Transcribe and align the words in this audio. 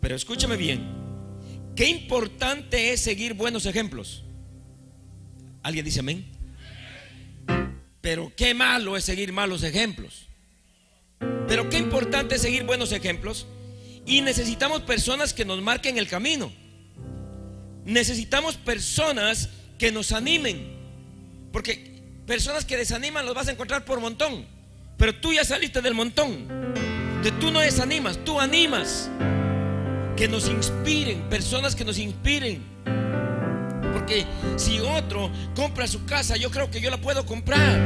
Pero 0.00 0.16
escúchame 0.16 0.56
bien, 0.56 0.86
qué 1.76 1.88
importante 1.88 2.92
es 2.92 3.00
seguir 3.00 3.34
buenos 3.34 3.66
ejemplos. 3.66 4.24
¿Alguien 5.62 5.84
dice 5.84 6.00
amén? 6.00 6.26
Pero 8.00 8.32
qué 8.34 8.54
malo 8.54 8.96
es 8.96 9.04
seguir 9.04 9.32
malos 9.32 9.62
ejemplos. 9.62 10.26
Pero 11.46 11.68
qué 11.68 11.78
importante 11.78 12.36
es 12.36 12.42
seguir 12.42 12.64
buenos 12.64 12.92
ejemplos. 12.92 13.46
Y 14.06 14.22
necesitamos 14.22 14.82
personas 14.82 15.34
que 15.34 15.44
nos 15.44 15.60
marquen 15.60 15.98
el 15.98 16.08
camino. 16.08 16.50
Necesitamos 17.84 18.56
personas 18.56 19.50
que 19.78 19.92
nos 19.92 20.12
animen. 20.12 20.78
Porque 21.52 22.02
personas 22.26 22.64
que 22.64 22.76
desaniman 22.76 23.26
los 23.26 23.34
vas 23.34 23.48
a 23.48 23.52
encontrar 23.52 23.84
por 23.84 24.00
montón. 24.00 24.46
Pero 24.96 25.14
tú 25.16 25.32
ya 25.32 25.44
saliste 25.44 25.82
del 25.82 25.94
montón. 25.94 26.46
De 27.22 27.32
tú 27.32 27.50
no 27.50 27.60
desanimas, 27.60 28.24
tú 28.24 28.40
animas. 28.40 29.10
Que 30.20 30.28
nos 30.28 30.50
inspiren, 30.50 31.22
personas 31.30 31.74
que 31.74 31.82
nos 31.82 31.96
inspiren. 31.96 32.62
Porque 33.94 34.26
si 34.56 34.78
otro 34.78 35.30
compra 35.56 35.86
su 35.86 36.04
casa, 36.04 36.36
yo 36.36 36.50
creo 36.50 36.70
que 36.70 36.78
yo 36.78 36.90
la 36.90 37.00
puedo 37.00 37.24
comprar. 37.24 37.80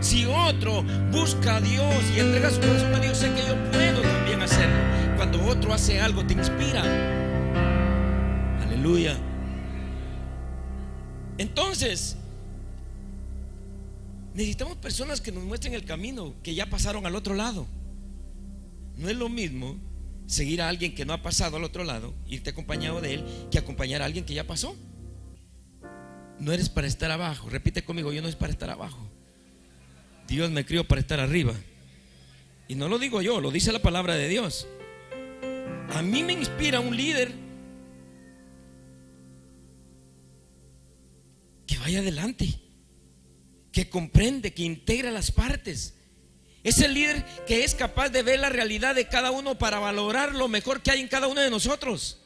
Si 0.00 0.24
otro 0.24 0.82
busca 1.12 1.56
a 1.56 1.60
Dios 1.60 2.02
y 2.16 2.20
entrega 2.20 2.48
su 2.48 2.60
corazón 2.60 2.94
a 2.94 2.98
Dios, 2.98 3.18
sé 3.18 3.30
que 3.34 3.42
yo 3.46 3.54
puedo 3.70 4.00
también 4.00 4.40
hacerlo. 4.40 4.74
Cuando 5.18 5.44
otro 5.44 5.74
hace 5.74 6.00
algo, 6.00 6.24
te 6.24 6.32
inspira. 6.32 6.82
Aleluya. 8.62 9.18
Entonces, 11.36 12.16
necesitamos 14.32 14.78
personas 14.78 15.20
que 15.20 15.30
nos 15.30 15.44
muestren 15.44 15.74
el 15.74 15.84
camino, 15.84 16.32
que 16.42 16.54
ya 16.54 16.70
pasaron 16.70 17.04
al 17.04 17.16
otro 17.16 17.34
lado. 17.34 17.66
No 18.96 19.10
es 19.10 19.16
lo 19.18 19.28
mismo 19.28 19.89
seguir 20.30 20.62
a 20.62 20.68
alguien 20.68 20.94
que 20.94 21.04
no 21.04 21.12
ha 21.12 21.22
pasado 21.22 21.56
al 21.56 21.64
otro 21.64 21.82
lado, 21.82 22.14
irte 22.28 22.50
acompañado 22.50 23.00
de 23.00 23.14
él, 23.14 23.24
que 23.50 23.58
acompañar 23.58 24.00
a 24.00 24.04
alguien 24.04 24.24
que 24.24 24.32
ya 24.32 24.46
pasó. 24.46 24.76
No 26.38 26.52
eres 26.52 26.68
para 26.68 26.86
estar 26.86 27.10
abajo. 27.10 27.50
Repite 27.50 27.82
conmigo, 27.82 28.12
yo 28.12 28.22
no 28.22 28.28
es 28.28 28.36
para 28.36 28.52
estar 28.52 28.70
abajo. 28.70 29.10
Dios 30.28 30.50
me 30.50 30.64
crió 30.64 30.86
para 30.86 31.00
estar 31.00 31.18
arriba. 31.18 31.54
Y 32.68 32.76
no 32.76 32.88
lo 32.88 33.00
digo 33.00 33.20
yo, 33.20 33.40
lo 33.40 33.50
dice 33.50 33.72
la 33.72 33.82
palabra 33.82 34.14
de 34.14 34.28
Dios. 34.28 34.68
A 35.94 36.00
mí 36.02 36.22
me 36.22 36.32
inspira 36.32 36.78
un 36.78 36.96
líder 36.96 37.32
que 41.66 41.76
vaya 41.78 41.98
adelante, 41.98 42.54
que 43.72 43.90
comprende, 43.90 44.54
que 44.54 44.62
integra 44.62 45.10
las 45.10 45.32
partes. 45.32 45.96
Es 46.62 46.80
el 46.80 46.94
líder 46.94 47.24
que 47.46 47.64
es 47.64 47.74
capaz 47.74 48.10
de 48.10 48.22
ver 48.22 48.40
la 48.40 48.50
realidad 48.50 48.94
de 48.94 49.08
cada 49.08 49.30
uno 49.30 49.56
para 49.56 49.78
valorar 49.78 50.34
lo 50.34 50.48
mejor 50.48 50.82
que 50.82 50.90
hay 50.90 51.00
en 51.00 51.08
cada 51.08 51.26
uno 51.26 51.40
de 51.40 51.50
nosotros. 51.50 52.18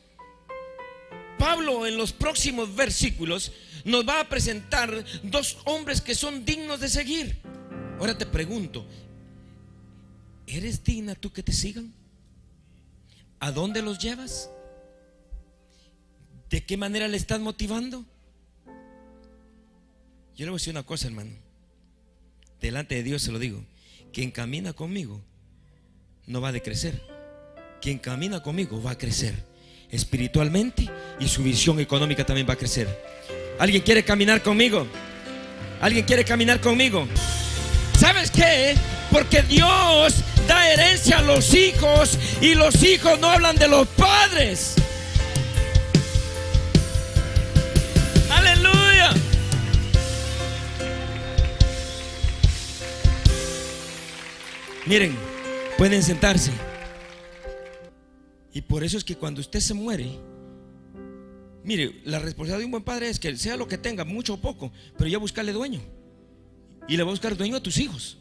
Pablo 1.38 1.86
en 1.86 1.96
los 1.96 2.12
próximos 2.12 2.74
versículos 2.74 3.52
nos 3.84 4.08
va 4.08 4.20
a 4.20 4.28
presentar 4.28 5.04
dos 5.22 5.58
hombres 5.66 6.00
que 6.00 6.14
son 6.14 6.44
dignos 6.44 6.80
de 6.80 6.88
seguir. 6.88 7.40
Ahora 7.98 8.18
te 8.18 8.26
pregunto, 8.26 8.84
¿eres 10.46 10.82
digna 10.82 11.14
tú 11.14 11.32
que 11.32 11.42
te 11.42 11.52
sigan? 11.52 11.92
¿A 13.38 13.52
dónde 13.52 13.82
los 13.82 13.98
llevas? 13.98 14.50
¿De 16.50 16.64
qué 16.64 16.76
manera 16.76 17.06
le 17.08 17.16
estás 17.16 17.40
motivando? 17.40 18.04
Yo 20.36 20.44
le 20.44 20.50
voy 20.50 20.56
a 20.56 20.60
decir 20.60 20.72
una 20.72 20.82
cosa, 20.82 21.06
hermano. 21.06 21.30
Delante 22.60 22.96
de 22.96 23.02
Dios 23.02 23.22
se 23.22 23.30
lo 23.30 23.38
digo. 23.38 23.64
Quien 24.14 24.30
camina 24.30 24.72
conmigo 24.72 25.20
no 26.26 26.40
va 26.40 26.50
a 26.50 26.52
decrecer. 26.52 27.02
Quien 27.82 27.98
camina 27.98 28.40
conmigo 28.40 28.80
va 28.80 28.92
a 28.92 28.98
crecer 28.98 29.34
espiritualmente 29.90 30.88
y 31.18 31.26
su 31.26 31.42
visión 31.42 31.80
económica 31.80 32.24
también 32.24 32.48
va 32.48 32.52
a 32.52 32.56
crecer. 32.56 32.88
¿Alguien 33.58 33.82
quiere 33.82 34.04
caminar 34.04 34.40
conmigo? 34.40 34.86
¿Alguien 35.80 36.04
quiere 36.04 36.24
caminar 36.24 36.60
conmigo? 36.60 37.08
¿Sabes 37.98 38.30
qué? 38.30 38.76
Porque 39.10 39.42
Dios 39.42 40.14
da 40.46 40.72
herencia 40.72 41.18
a 41.18 41.22
los 41.22 41.52
hijos 41.52 42.16
y 42.40 42.54
los 42.54 42.84
hijos 42.84 43.18
no 43.18 43.28
hablan 43.28 43.56
de 43.56 43.66
los 43.66 43.88
padres. 43.88 44.76
Miren, 54.86 55.16
pueden 55.78 56.02
sentarse. 56.02 56.52
Y 58.52 58.60
por 58.60 58.84
eso 58.84 58.98
es 58.98 59.04
que 59.04 59.16
cuando 59.16 59.40
usted 59.40 59.60
se 59.60 59.72
muere, 59.72 60.18
mire, 61.64 62.02
la 62.04 62.18
responsabilidad 62.18 62.58
de 62.58 62.64
un 62.66 62.70
buen 62.70 62.84
padre 62.84 63.08
es 63.08 63.18
que 63.18 63.34
sea 63.36 63.56
lo 63.56 63.66
que 63.66 63.78
tenga, 63.78 64.04
mucho 64.04 64.34
o 64.34 64.40
poco, 64.40 64.72
pero 64.98 65.08
ya 65.08 65.18
buscarle 65.18 65.52
dueño. 65.52 65.80
Y 66.86 66.96
le 66.96 67.02
va 67.02 67.08
a 67.08 67.12
buscar 67.12 67.36
dueño 67.36 67.56
a 67.56 67.62
tus 67.62 67.78
hijos. 67.78 68.18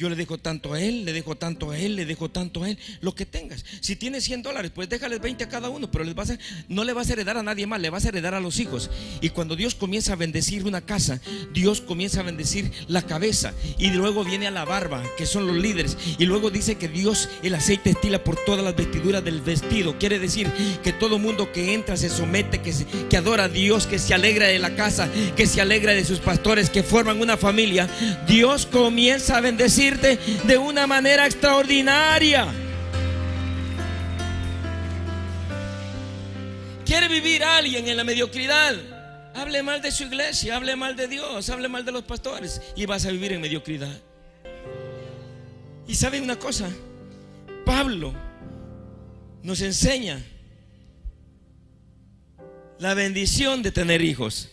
Yo 0.00 0.08
le 0.08 0.16
dejo 0.16 0.38
tanto 0.38 0.72
a 0.72 0.80
él, 0.80 1.04
le 1.04 1.12
dejo 1.12 1.36
tanto 1.36 1.72
a 1.72 1.78
él, 1.78 1.94
le 1.94 2.06
dejo 2.06 2.30
tanto 2.30 2.62
a 2.62 2.70
él, 2.70 2.78
lo 3.02 3.14
que 3.14 3.26
tengas. 3.26 3.66
Si 3.82 3.96
tienes 3.96 4.24
100 4.24 4.40
dólares, 4.40 4.72
pues 4.74 4.88
déjales 4.88 5.20
20 5.20 5.44
a 5.44 5.48
cada 5.50 5.68
uno, 5.68 5.90
pero 5.90 6.04
les 6.04 6.14
vas 6.14 6.30
a, 6.30 6.38
no 6.68 6.84
le 6.84 6.94
vas 6.94 7.10
a 7.10 7.12
heredar 7.12 7.36
a 7.36 7.42
nadie 7.42 7.66
más, 7.66 7.82
le 7.82 7.90
vas 7.90 8.06
a 8.06 8.08
heredar 8.08 8.32
a 8.32 8.40
los 8.40 8.60
hijos. 8.60 8.90
Y 9.20 9.28
cuando 9.28 9.56
Dios 9.56 9.74
comienza 9.74 10.14
a 10.14 10.16
bendecir 10.16 10.64
una 10.64 10.80
casa, 10.80 11.20
Dios 11.52 11.82
comienza 11.82 12.20
a 12.20 12.22
bendecir 12.22 12.72
la 12.88 13.02
cabeza 13.02 13.52
y 13.78 13.90
luego 13.90 14.24
viene 14.24 14.46
a 14.46 14.50
la 14.50 14.64
barba, 14.64 15.02
que 15.18 15.26
son 15.26 15.46
los 15.46 15.56
líderes. 15.56 15.98
Y 16.18 16.24
luego 16.24 16.50
dice 16.50 16.76
que 16.76 16.88
Dios 16.88 17.28
el 17.42 17.54
aceite 17.54 17.90
estila 17.90 18.24
por 18.24 18.42
todas 18.46 18.64
las 18.64 18.74
vestiduras 18.74 19.22
del 19.22 19.42
vestido. 19.42 19.98
Quiere 19.98 20.18
decir 20.18 20.50
que 20.82 20.94
todo 20.94 21.18
mundo 21.18 21.52
que 21.52 21.74
entra 21.74 21.98
se 21.98 22.08
somete, 22.08 22.62
que, 22.62 22.72
que 23.10 23.16
adora 23.18 23.44
a 23.44 23.48
Dios, 23.50 23.86
que 23.86 23.98
se 23.98 24.14
alegra 24.14 24.46
de 24.46 24.60
la 24.60 24.74
casa, 24.74 25.10
que 25.36 25.46
se 25.46 25.60
alegra 25.60 25.92
de 25.92 26.06
sus 26.06 26.20
pastores, 26.20 26.70
que 26.70 26.82
forman 26.82 27.20
una 27.20 27.36
familia. 27.36 27.86
Dios 28.26 28.64
comienza 28.64 29.36
a 29.36 29.42
bendecir 29.42 29.89
de 29.98 30.58
una 30.58 30.86
manera 30.86 31.26
extraordinaria. 31.26 32.46
¿Quiere 36.84 37.08
vivir 37.08 37.44
alguien 37.44 37.88
en 37.88 37.96
la 37.96 38.04
mediocridad? 38.04 38.74
Hable 39.34 39.62
mal 39.62 39.80
de 39.80 39.92
su 39.92 40.04
iglesia, 40.04 40.56
hable 40.56 40.74
mal 40.76 40.96
de 40.96 41.08
Dios, 41.08 41.48
hable 41.50 41.68
mal 41.68 41.84
de 41.84 41.92
los 41.92 42.02
pastores 42.02 42.60
y 42.74 42.84
vas 42.86 43.06
a 43.06 43.10
vivir 43.10 43.32
en 43.32 43.40
mediocridad. 43.40 43.96
Y 45.86 45.94
saben 45.94 46.22
una 46.22 46.36
cosa, 46.36 46.68
Pablo 47.64 48.12
nos 49.42 49.60
enseña 49.60 50.20
la 52.78 52.94
bendición 52.94 53.62
de 53.62 53.70
tener 53.70 54.02
hijos. 54.02 54.50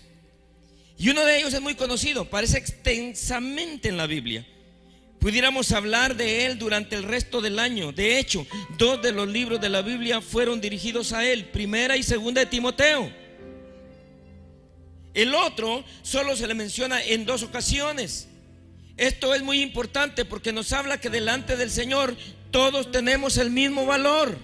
Y 1.00 1.10
uno 1.10 1.24
de 1.26 1.40
ellos 1.40 1.54
es 1.54 1.62
muy 1.62 1.76
conocido, 1.76 2.22
aparece 2.24 2.58
extensamente 2.58 3.90
en 3.90 3.98
la 3.98 4.08
Biblia. 4.08 4.46
Pudiéramos 5.20 5.72
hablar 5.72 6.16
de 6.16 6.46
él 6.46 6.60
durante 6.60 6.96
el 6.96 7.04
resto 7.04 7.42
del 7.42 7.60
año. 7.60 7.92
De 7.92 8.20
hecho, 8.20 8.46
dos 8.78 9.02
de 9.02 9.12
los 9.12 9.28
libros 9.28 9.60
de 9.60 9.70
la 9.70 9.82
Biblia 9.82 10.22
fueron 10.22 10.62
dirigidos 10.62 11.12
a 11.12 11.26
él, 11.26 11.46
primera 11.46 11.98
y 11.98 12.04
segunda 12.04 12.42
de 12.42 12.48
Timoteo. 12.48 13.12
El 15.14 15.34
otro 15.34 15.84
solo 16.04 16.36
se 16.36 16.46
le 16.46 16.54
menciona 16.54 17.04
en 17.04 17.26
dos 17.26 17.42
ocasiones. 17.42 18.28
Esto 18.98 19.34
es 19.34 19.42
muy 19.42 19.62
importante 19.62 20.26
porque 20.26 20.54
nos 20.54 20.72
habla 20.74 21.00
que 21.00 21.10
delante 21.10 21.58
del 21.58 21.72
Señor 21.72 22.16
todos 22.52 22.92
tenemos 22.92 23.38
el 23.38 23.50
mismo 23.50 23.86
valor. 23.86 24.38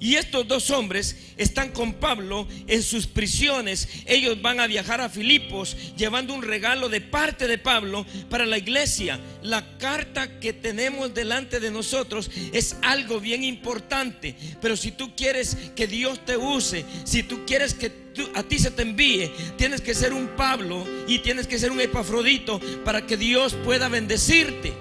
Y 0.00 0.16
estos 0.16 0.46
dos 0.46 0.70
hombres 0.70 1.16
están 1.36 1.70
con 1.70 1.94
Pablo 1.94 2.46
en 2.66 2.82
sus 2.82 3.06
prisiones. 3.06 3.88
Ellos 4.06 4.42
van 4.42 4.60
a 4.60 4.66
viajar 4.66 5.00
a 5.00 5.08
Filipos 5.08 5.76
llevando 5.96 6.34
un 6.34 6.42
regalo 6.42 6.88
de 6.88 7.00
parte 7.00 7.46
de 7.46 7.58
Pablo 7.58 8.04
para 8.28 8.44
la 8.44 8.58
iglesia. 8.58 9.18
La 9.42 9.78
carta 9.78 10.40
que 10.40 10.52
tenemos 10.52 11.14
delante 11.14 11.60
de 11.60 11.70
nosotros 11.70 12.30
es 12.52 12.76
algo 12.82 13.20
bien 13.20 13.44
importante. 13.44 14.34
Pero 14.60 14.76
si 14.76 14.90
tú 14.90 15.14
quieres 15.16 15.56
que 15.74 15.86
Dios 15.86 16.24
te 16.24 16.36
use, 16.36 16.84
si 17.04 17.22
tú 17.22 17.46
quieres 17.46 17.72
que 17.72 18.04
a 18.34 18.42
ti 18.42 18.58
se 18.58 18.72
te 18.72 18.82
envíe, 18.82 19.30
tienes 19.56 19.80
que 19.80 19.94
ser 19.94 20.12
un 20.12 20.28
Pablo 20.36 20.86
y 21.08 21.20
tienes 21.20 21.46
que 21.46 21.58
ser 21.58 21.70
un 21.70 21.80
Epafrodito 21.80 22.60
para 22.84 23.06
que 23.06 23.16
Dios 23.16 23.54
pueda 23.64 23.88
bendecirte. 23.88 24.72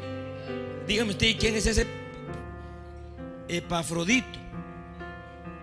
Dígame 0.87 1.11
usted, 1.11 1.37
¿quién 1.39 1.55
es 1.55 1.65
ese 1.65 1.87
Epafrodito? 3.47 4.42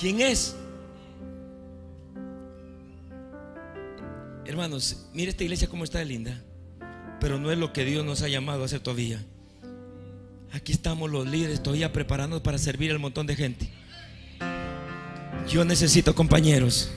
¿Quién 0.01 0.23
es? 0.23 0.57
Hermanos, 4.47 5.07
mire 5.13 5.31
esta 5.31 5.45
iglesia 5.45 5.69
como 5.69 5.85
está 5.85 5.99
de 5.99 6.07
linda, 6.07 6.43
pero 7.21 7.39
no 7.39 7.53
es 7.53 7.59
lo 7.59 7.75
que 7.75 7.85
Dios 7.85 8.03
nos 8.03 8.23
ha 8.23 8.29
llamado 8.29 8.63
a 8.63 8.65
hacer 8.65 8.81
todavía. 8.81 9.23
Aquí 10.53 10.73
estamos 10.73 11.11
los 11.11 11.29
líderes 11.29 11.63
todavía 11.63 11.93
preparándonos 11.93 12.43
para 12.43 12.57
servir 12.57 12.91
al 12.91 12.99
montón 12.99 13.27
de 13.27 13.37
gente. 13.37 13.69
Yo 15.47 15.67
necesito 15.67 16.15
compañeros. 16.15 16.91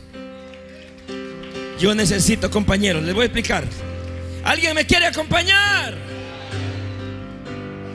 Yo 1.78 1.94
necesito 1.94 2.50
compañeros. 2.50 3.04
Les 3.04 3.14
voy 3.14 3.24
a 3.24 3.26
explicar. 3.26 3.68
¿Alguien 4.46 4.74
me 4.76 4.86
quiere 4.86 5.08
acompañar? 5.08 5.98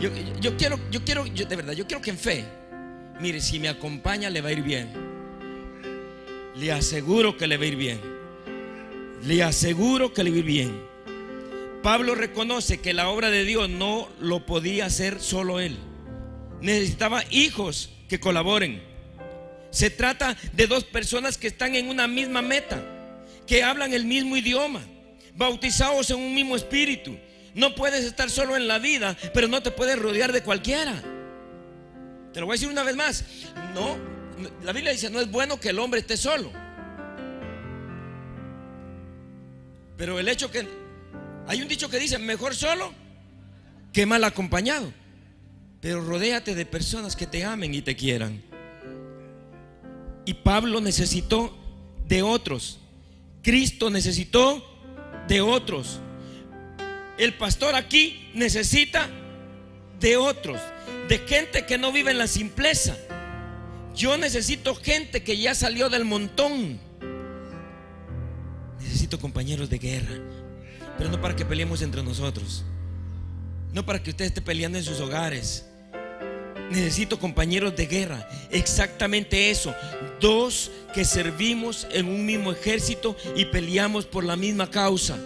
Yo, 0.02 0.11
quiero, 0.58 0.78
yo 0.90 1.02
quiero, 1.02 1.25
de 1.25 1.56
verdad, 1.56 1.72
yo 1.72 1.87
quiero 1.87 2.02
que 2.02 2.11
en 2.11 2.19
fe 2.19 2.44
mire, 3.20 3.41
si 3.41 3.59
me 3.59 3.69
acompaña 3.69 4.31
le 4.31 4.41
va 4.41 4.49
a 4.49 4.53
ir 4.53 4.62
bien. 4.62 4.88
Le 6.56 6.73
aseguro 6.73 7.37
que 7.37 7.47
le 7.47 7.56
va 7.56 7.65
a 7.65 7.67
ir 7.67 7.76
bien. 7.76 8.00
Le 9.25 9.43
aseguro 9.43 10.12
que 10.12 10.25
le 10.25 10.31
va 10.31 10.37
a 10.37 10.38
ir 10.38 10.44
bien. 10.44 10.88
Pablo 11.82 12.15
reconoce 12.15 12.81
que 12.81 12.93
la 12.93 13.09
obra 13.09 13.31
de 13.31 13.44
Dios 13.44 13.69
no 13.69 14.09
lo 14.20 14.44
podía 14.44 14.87
hacer 14.87 15.20
solo 15.20 15.61
él. 15.61 15.76
Necesitaba 16.61 17.23
hijos 17.31 17.91
que 18.09 18.19
colaboren. 18.19 18.82
Se 19.71 19.91
trata 19.91 20.37
de 20.55 20.67
dos 20.67 20.85
personas 20.85 21.38
que 21.38 21.47
están 21.47 21.76
en 21.76 21.88
una 21.88 22.09
misma 22.09 22.43
meta, 22.43 22.82
que 23.47 23.62
hablan 23.62 23.93
el 23.93 24.05
mismo 24.06 24.37
idioma, 24.37 24.81
bautizados 25.35 26.11
en 26.11 26.19
un 26.19 26.35
mismo 26.35 26.56
espíritu. 26.56 27.17
No 27.55 27.75
puedes 27.75 28.05
estar 28.05 28.31
solo 28.31 28.56
en 28.56 28.67
la 28.67 28.79
vida, 28.79 29.17
pero 29.32 29.47
no 29.47 29.62
te 29.62 29.71
puedes 29.71 29.99
rodear 29.99 30.32
de 30.32 30.43
cualquiera. 30.43 31.03
Te 32.38 32.43
lo 32.43 32.46
voy 32.46 32.55
a 32.55 32.58
decir 32.58 32.69
una 32.69 32.85
vez 32.85 32.94
más. 32.94 33.25
No, 33.75 33.99
la 34.62 34.73
Biblia 34.73 34.93
dice, 34.93 35.11
no 35.11 35.19
es 35.19 35.29
bueno 35.29 35.58
que 35.58 35.70
el 35.70 35.79
hombre 35.81 35.99
esté 35.99 36.17
solo. 36.17 36.52
Pero 39.96 40.20
el 40.20 40.29
hecho 40.29 40.49
que 40.49 40.64
hay 41.49 41.61
un 41.61 41.67
dicho 41.67 41.90
que 41.90 41.99
dice, 41.99 42.17
mejor 42.17 42.55
solo 42.55 42.94
que 43.93 44.06
mal 44.06 44.23
acompañado. 44.23 44.93
Pero 45.81 46.00
rodéate 46.00 46.55
de 46.55 46.64
personas 46.64 47.17
que 47.17 47.26
te 47.26 47.43
amen 47.43 47.75
y 47.75 47.82
te 47.82 47.96
quieran. 47.96 48.40
Y 50.25 50.35
Pablo 50.35 50.81
necesitó 50.81 51.58
de 52.06 52.23
otros. 52.23 52.79
Cristo 53.43 53.90
necesitó 53.90 54.64
de 55.26 55.40
otros. 55.40 55.99
El 57.19 57.35
pastor 57.35 57.75
aquí 57.75 58.31
necesita 58.32 59.08
de 59.99 60.17
otros. 60.17 60.61
De 61.08 61.19
gente 61.26 61.66
que 61.66 61.78
no 61.78 61.93
vive 61.93 62.10
en 62.10 62.19
la 62.19 62.26
simpleza. 62.26 62.96
Yo 63.94 64.16
necesito 64.16 64.75
gente 64.75 65.22
que 65.22 65.38
ya 65.38 65.55
salió 65.55 65.88
del 65.88 66.05
montón. 66.05 66.78
Necesito 68.81 69.19
compañeros 69.19 69.70
de 69.70 69.78
guerra 69.78 70.19
pero 70.99 71.10
no 71.10 71.20
para 71.20 71.37
que 71.37 71.46
peleemos 71.46 71.81
entre 71.81 72.02
nosotros. 72.02 72.64
No 73.72 73.87
para 73.87 74.02
que 74.02 74.10
usted 74.10 74.25
esté 74.25 74.43
peleando 74.43 74.78
en 74.78 74.84
sus 74.84 75.00
hogares. 75.00 75.64
Necesito 76.70 77.20
compañeros 77.20 77.76
de 77.76 77.87
guerra. 77.87 78.28
Exactamente 78.50 79.50
eso. 79.50 79.75
Dos 80.20 80.72
que 80.93 81.04
servimos 81.04 81.87
en 81.93 82.06
un 82.06 82.26
mismo 82.26 82.50
ejército 82.50 83.16
y 83.37 83.44
peleamos 83.44 84.04
por 84.06 84.25
la 84.25 84.37
misma 84.37 84.69
causa. 84.69 85.16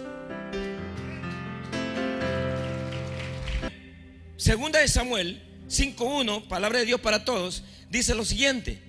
Segunda 4.37 4.79
de 4.79 4.87
Samuel 4.87 5.41
5.1, 5.73 6.47
palabra 6.47 6.79
de 6.79 6.85
Dios 6.85 7.01
para 7.01 7.25
todos, 7.25 7.63
dice 7.89 8.15
lo 8.15 8.23
siguiente. 8.23 8.79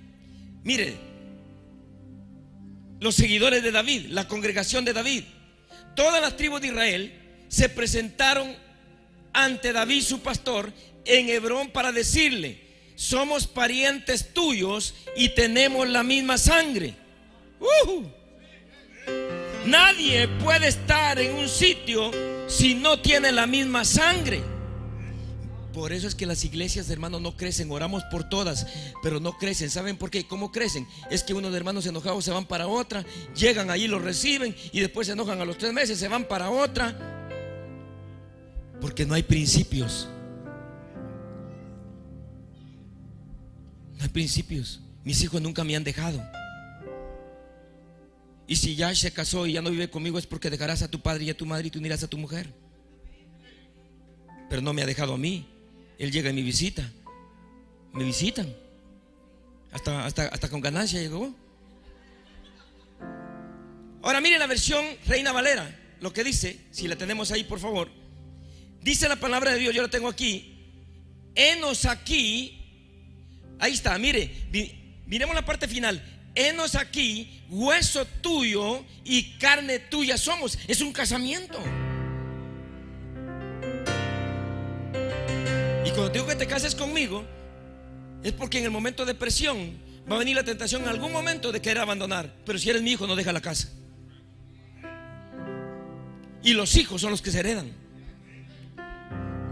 Mire, 0.63 0.95
los 2.99 3.15
seguidores 3.15 3.63
de 3.63 3.71
David, 3.71 4.07
la 4.09 4.27
congregación 4.27 4.85
de 4.85 4.93
David, 4.93 5.23
todas 5.95 6.21
las 6.21 6.37
tribus 6.37 6.61
de 6.61 6.67
Israel 6.67 7.13
se 7.49 7.69
presentaron 7.69 8.55
ante 9.33 9.73
David 9.73 10.01
su 10.01 10.21
pastor 10.21 10.71
en 11.05 11.29
Hebrón 11.29 11.69
para 11.69 11.91
decirle, 11.91 12.61
somos 12.95 13.47
parientes 13.47 14.33
tuyos 14.33 14.95
y 15.15 15.29
tenemos 15.29 15.87
la 15.87 16.03
misma 16.03 16.37
sangre. 16.37 16.93
Uh. 17.59 18.03
Nadie 19.65 20.27
puede 20.27 20.67
estar 20.67 21.19
en 21.19 21.35
un 21.35 21.49
sitio 21.49 22.11
si 22.47 22.75
no 22.75 22.99
tiene 22.99 23.31
la 23.31 23.45
misma 23.45 23.83
sangre. 23.83 24.54
Por 25.75 25.91
eso 25.91 26.07
es 26.07 26.15
que 26.15 26.25
las 26.25 26.45
iglesias 26.45 26.89
hermanos 26.89 27.19
no 27.19 27.35
crecen. 27.35 27.69
Oramos 27.69 28.01
por 28.05 28.29
todas, 28.29 28.65
pero 29.03 29.19
no 29.19 29.37
crecen. 29.37 29.69
¿Saben 29.69 29.97
por 29.97 30.09
qué? 30.09 30.25
¿Cómo 30.25 30.49
crecen? 30.49 30.87
Es 31.11 31.21
que 31.21 31.33
unos 31.33 31.53
hermanos 31.53 31.85
enojados 31.85 32.23
se 32.23 32.31
van 32.31 32.45
para 32.45 32.65
otra, 32.65 33.05
llegan 33.35 33.69
allí, 33.69 33.89
los 33.89 34.01
reciben 34.01 34.55
y 34.71 34.79
después 34.79 35.07
se 35.07 35.13
enojan 35.13 35.41
a 35.41 35.43
los 35.43 35.57
tres 35.57 35.73
meses, 35.73 35.99
se 35.99 36.07
van 36.07 36.29
para 36.29 36.49
otra. 36.49 36.95
Porque 38.79 39.05
no 39.05 39.15
hay 39.15 39.23
principios. 39.23 40.07
No 43.97 44.03
hay 44.03 44.09
principios. 44.09 44.79
Mis 45.03 45.21
hijos 45.23 45.41
nunca 45.41 45.65
me 45.65 45.75
han 45.75 45.83
dejado. 45.83 46.23
Y 48.47 48.55
si 48.55 48.77
ya 48.77 48.95
se 48.95 49.11
casó 49.11 49.45
y 49.45 49.53
ya 49.53 49.61
no 49.61 49.71
vive 49.71 49.89
conmigo 49.89 50.17
es 50.17 50.25
porque 50.25 50.49
dejarás 50.49 50.83
a 50.83 50.87
tu 50.87 51.01
padre 51.01 51.25
y 51.25 51.31
a 51.31 51.35
tu 51.35 51.45
madre 51.45 51.67
y 51.67 51.69
tú 51.69 51.79
unirás 51.79 52.01
a 52.01 52.07
tu 52.07 52.17
mujer. 52.17 52.53
Pero 54.49 54.61
no 54.61 54.71
me 54.71 54.81
ha 54.81 54.85
dejado 54.85 55.15
a 55.15 55.17
mí. 55.17 55.49
Él 55.97 56.11
llega 56.11 56.29
y 56.29 56.33
me 56.33 56.41
visita. 56.41 56.89
Me 57.93 58.03
visitan. 58.03 58.53
Hasta, 59.71 60.05
hasta, 60.05 60.27
hasta 60.27 60.49
con 60.49 60.61
ganancia 60.61 60.99
llegó. 60.99 61.33
Ahora 64.01 64.21
mire 64.21 64.37
la 64.37 64.47
versión 64.47 64.85
Reina 65.07 65.31
Valera. 65.31 65.79
Lo 65.99 66.13
que 66.13 66.23
dice, 66.23 66.59
si 66.71 66.87
la 66.87 66.95
tenemos 66.95 67.31
ahí, 67.31 67.43
por 67.43 67.59
favor. 67.59 67.89
Dice 68.81 69.09
la 69.09 69.15
palabra 69.15 69.51
de 69.51 69.59
Dios, 69.59 69.73
yo 69.73 69.81
la 69.81 69.87
tengo 69.89 70.07
aquí. 70.07 70.63
Enos 71.33 71.85
aquí. 71.85 72.61
Ahí 73.59 73.73
está, 73.73 73.97
mire. 73.97 74.31
Miremos 75.07 75.35
la 75.35 75.45
parte 75.45 75.67
final. 75.67 76.03
Enos 76.35 76.75
aquí, 76.75 77.41
hueso 77.49 78.05
tuyo 78.05 78.83
y 79.03 79.37
carne 79.37 79.79
tuya 79.79 80.17
somos. 80.17 80.57
Es 80.67 80.81
un 80.81 80.91
casamiento. 80.91 81.57
Cuando 85.91 86.09
digo 86.09 86.25
que 86.25 86.35
te 86.35 86.47
cases 86.47 86.75
conmigo, 86.75 87.25
es 88.23 88.33
porque 88.33 88.57
en 88.57 88.65
el 88.65 88.71
momento 88.71 89.05
de 89.05 89.13
presión 89.13 89.77
va 90.09 90.15
a 90.15 90.19
venir 90.19 90.35
la 90.35 90.43
tentación 90.43 90.83
en 90.83 90.89
algún 90.89 91.11
momento 91.11 91.51
de 91.51 91.61
querer 91.61 91.79
abandonar. 91.79 92.33
Pero 92.45 92.57
si 92.57 92.69
eres 92.69 92.81
mi 92.81 92.91
hijo, 92.91 93.07
no 93.07 93.15
deja 93.15 93.31
la 93.31 93.41
casa. 93.41 93.69
Y 96.43 96.53
los 96.53 96.75
hijos 96.75 97.01
son 97.01 97.11
los 97.11 97.21
que 97.21 97.31
se 97.31 97.39
heredan. 97.39 97.71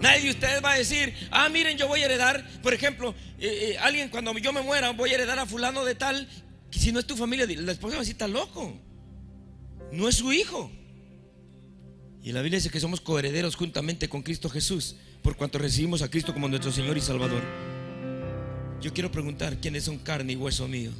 Nadie 0.02 0.24
de 0.24 0.30
ustedes 0.32 0.64
va 0.64 0.74
a 0.74 0.78
decir, 0.78 1.14
ah, 1.32 1.50
miren, 1.50 1.78
yo 1.78 1.88
voy 1.88 2.02
a 2.02 2.06
heredar, 2.06 2.46
por 2.62 2.74
ejemplo, 2.74 3.16
eh, 3.40 3.72
eh, 3.72 3.78
alguien 3.78 4.10
cuando 4.10 4.38
yo 4.38 4.52
me 4.52 4.62
muera, 4.62 4.92
voy 4.92 5.12
a 5.12 5.16
heredar 5.16 5.40
a 5.40 5.46
fulano 5.46 5.86
de 5.86 5.96
tal, 5.96 6.28
que 6.70 6.78
si 6.78 6.92
no 6.92 7.00
es 7.00 7.06
tu 7.06 7.16
familia, 7.16 7.46
la 7.48 7.72
esposa 7.72 7.96
va 7.96 8.00
a 8.00 8.02
decir, 8.02 8.14
está 8.14 8.28
loco. 8.28 8.78
No 9.92 10.10
es 10.10 10.16
su 10.16 10.34
hijo. 10.34 10.70
Y 12.22 12.32
la 12.32 12.42
Biblia 12.42 12.58
dice 12.58 12.70
que 12.70 12.80
somos 12.80 13.02
coherederos 13.02 13.56
juntamente 13.56 14.10
con 14.10 14.24
Cristo 14.24 14.50
Jesús 14.50 14.98
por 15.24 15.36
cuanto 15.38 15.58
recibimos 15.58 16.02
a 16.02 16.10
Cristo 16.10 16.34
como 16.34 16.48
nuestro 16.48 16.72
Señor 16.72 16.98
y 16.98 17.02
Salvador. 17.02 17.42
Yo 18.82 18.94
quiero 18.94 19.10
preguntar, 19.10 19.58
¿quiénes 19.58 19.86
son 19.86 19.98
carne 19.98 20.34
y 20.34 20.36
hueso 20.36 20.68
mío? 20.68 20.92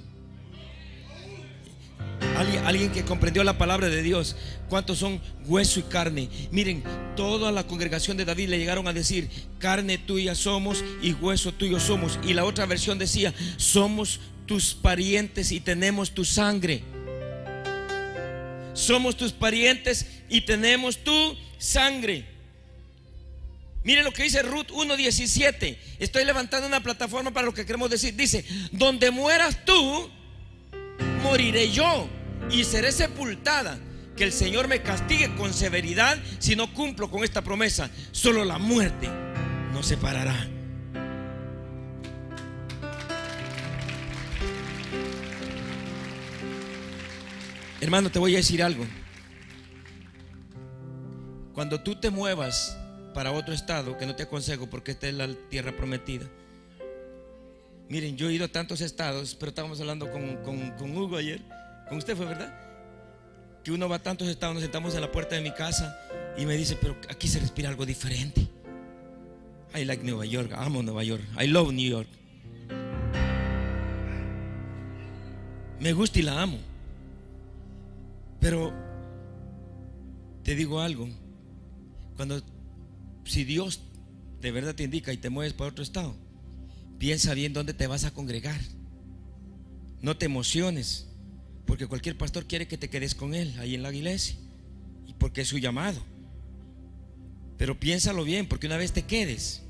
Alguien, 2.66 2.92
que 2.92 3.04
comprendió 3.04 3.44
la 3.44 3.58
palabra 3.58 3.90
de 3.90 4.02
Dios, 4.02 4.36
¿cuántos 4.70 4.98
son 4.98 5.22
hueso 5.46 5.80
y 5.80 5.84
carne? 5.84 6.30
Miren, 6.52 6.84
toda 7.16 7.52
la 7.52 7.68
congregación 7.68 8.18
de 8.18 8.26
David 8.26 8.50
le 8.50 8.58
llegaron 8.58 8.88
a 8.88 8.94
decir, 8.94 9.30
carne 9.60 9.98
tuya 9.98 10.34
somos 10.34 10.84
y 11.02 11.14
hueso 11.14 11.52
tuyo 11.54 11.80
somos. 11.80 12.20
Y 12.24 12.34
la 12.34 12.46
otra 12.46 12.66
versión 12.66 12.98
decía, 12.98 13.34
somos 13.58 14.22
tus 14.46 14.74
parientes 14.74 15.52
y 15.52 15.60
tenemos 15.60 16.12
tu 16.12 16.26
sangre. 16.26 16.84
Somos 18.74 19.16
tus 19.16 19.34
parientes 19.34 20.08
y 20.30 20.42
tenemos 20.42 21.04
tu 21.04 21.38
sangre. 21.58 22.33
Mire 23.84 24.02
lo 24.04 24.12
que 24.12 24.24
dice 24.24 24.42
Ruth 24.42 24.68
1.17. 24.68 25.78
Estoy 26.00 26.24
levantando 26.24 26.68
una 26.68 26.82
plataforma 26.82 27.32
para 27.32 27.46
lo 27.46 27.54
que 27.54 27.66
queremos 27.66 27.90
decir. 27.90 28.16
Dice, 28.16 28.46
donde 28.72 29.12
mueras 29.12 29.66
tú, 29.66 30.10
moriré 31.22 31.70
yo 31.72 32.08
y 32.50 32.64
seré 32.64 32.92
sepultada. 32.92 33.80
Que 34.16 34.24
el 34.24 34.32
Señor 34.32 34.68
me 34.68 34.82
castigue 34.84 35.36
con 35.36 35.54
severidad 35.54 36.18
si 36.40 36.56
no 36.56 36.72
cumplo 36.74 37.10
con 37.10 37.24
esta 37.24 37.42
promesa. 37.42 37.90
Solo 38.12 38.46
la 38.46 38.58
muerte 38.58 39.10
nos 39.74 39.88
separará. 39.88 40.48
Hermano, 47.82 48.10
te 48.10 48.20
voy 48.20 48.36
a 48.36 48.38
decir 48.38 48.64
algo. 48.64 48.86
Cuando 51.54 51.82
tú 51.82 51.96
te 52.00 52.10
muevas 52.10 52.78
para 53.14 53.32
otro 53.32 53.54
estado, 53.54 53.98
que 53.98 54.06
no 54.06 54.16
te 54.16 54.24
aconsejo 54.24 54.68
porque 54.68 54.92
esta 54.92 55.08
es 55.08 55.14
la 55.14 55.28
tierra 55.50 55.72
prometida. 55.76 56.26
Miren, 57.90 58.18
yo 58.18 58.30
he 58.30 58.34
ido 58.34 58.46
a 58.46 58.48
tantos 58.48 58.82
estados, 58.82 59.36
pero 59.36 59.50
estábamos 59.50 59.80
hablando 59.80 60.10
con, 60.10 60.98
Hugo 60.98 61.18
ayer, 61.18 61.42
con 61.88 61.98
usted 61.98 62.16
fue 62.16 62.26
verdad, 62.26 62.54
que 63.64 63.72
uno 63.72 63.88
va 63.88 63.98
a 63.98 64.00
tantos 64.00 64.28
estados, 64.28 64.56
nos 64.56 64.64
sentamos 64.64 64.96
en 64.96 65.02
la 65.02 65.12
puerta 65.12 65.36
de 65.36 65.42
mi 65.42 65.52
casa 65.52 65.98
y 66.38 66.46
me 66.46 66.58
dice, 66.58 66.78
pero 66.80 66.96
aquí 67.10 67.28
se 67.28 67.40
respira 67.40 67.70
algo 67.70 67.86
diferente. 67.86 68.48
I 69.76 69.86
like 69.86 70.04
Nueva 70.04 70.26
York, 70.26 70.52
amo 70.56 70.82
Nueva 70.82 71.04
York, 71.04 71.24
I 71.40 71.48
love 71.48 71.72
New 71.72 71.90
York. 71.90 72.08
Me 75.80 75.92
gusta 75.92 76.20
y 76.20 76.22
la 76.22 76.42
amo. 76.42 76.58
Pero 78.40 78.74
te 80.44 80.56
digo 80.56 80.80
algo, 80.80 81.08
cuando 82.16 82.42
si 83.26 83.44
Dios 83.44 83.82
de 84.42 84.52
verdad 84.52 84.76
te 84.76 84.84
indica 84.84 85.14
y 85.14 85.18
te 85.18 85.30
mueves 85.30 85.54
para 85.54 85.70
otro 85.70 85.84
estado, 85.84 86.16
piensa 86.98 87.34
bien 87.34 87.54
dónde 87.54 87.74
te 87.74 87.88
vas 87.88 88.04
a 88.04 88.12
congregar. 88.12 88.60
No 90.02 90.18
te 90.18 90.26
emociones, 90.26 91.08
porque 91.66 91.88
cualquier 91.88 92.18
pastor 92.18 92.46
quiere 92.46 92.68
que 92.68 92.78
te 92.78 92.90
quedes 92.90 93.16
con 93.16 93.34
él 93.34 93.56
ahí 93.60 93.76
en 93.76 93.84
la 93.84 93.94
iglesia, 93.94 94.36
y 95.08 95.14
porque 95.14 95.42
es 95.42 95.48
su 95.48 95.58
llamado. 95.58 96.02
Pero 97.58 97.80
piénsalo 97.80 98.24
bien, 98.24 98.48
porque 98.48 98.68
una 98.68 98.78
vez 98.78 98.92
te 98.92 99.04
quedes, 99.04 99.62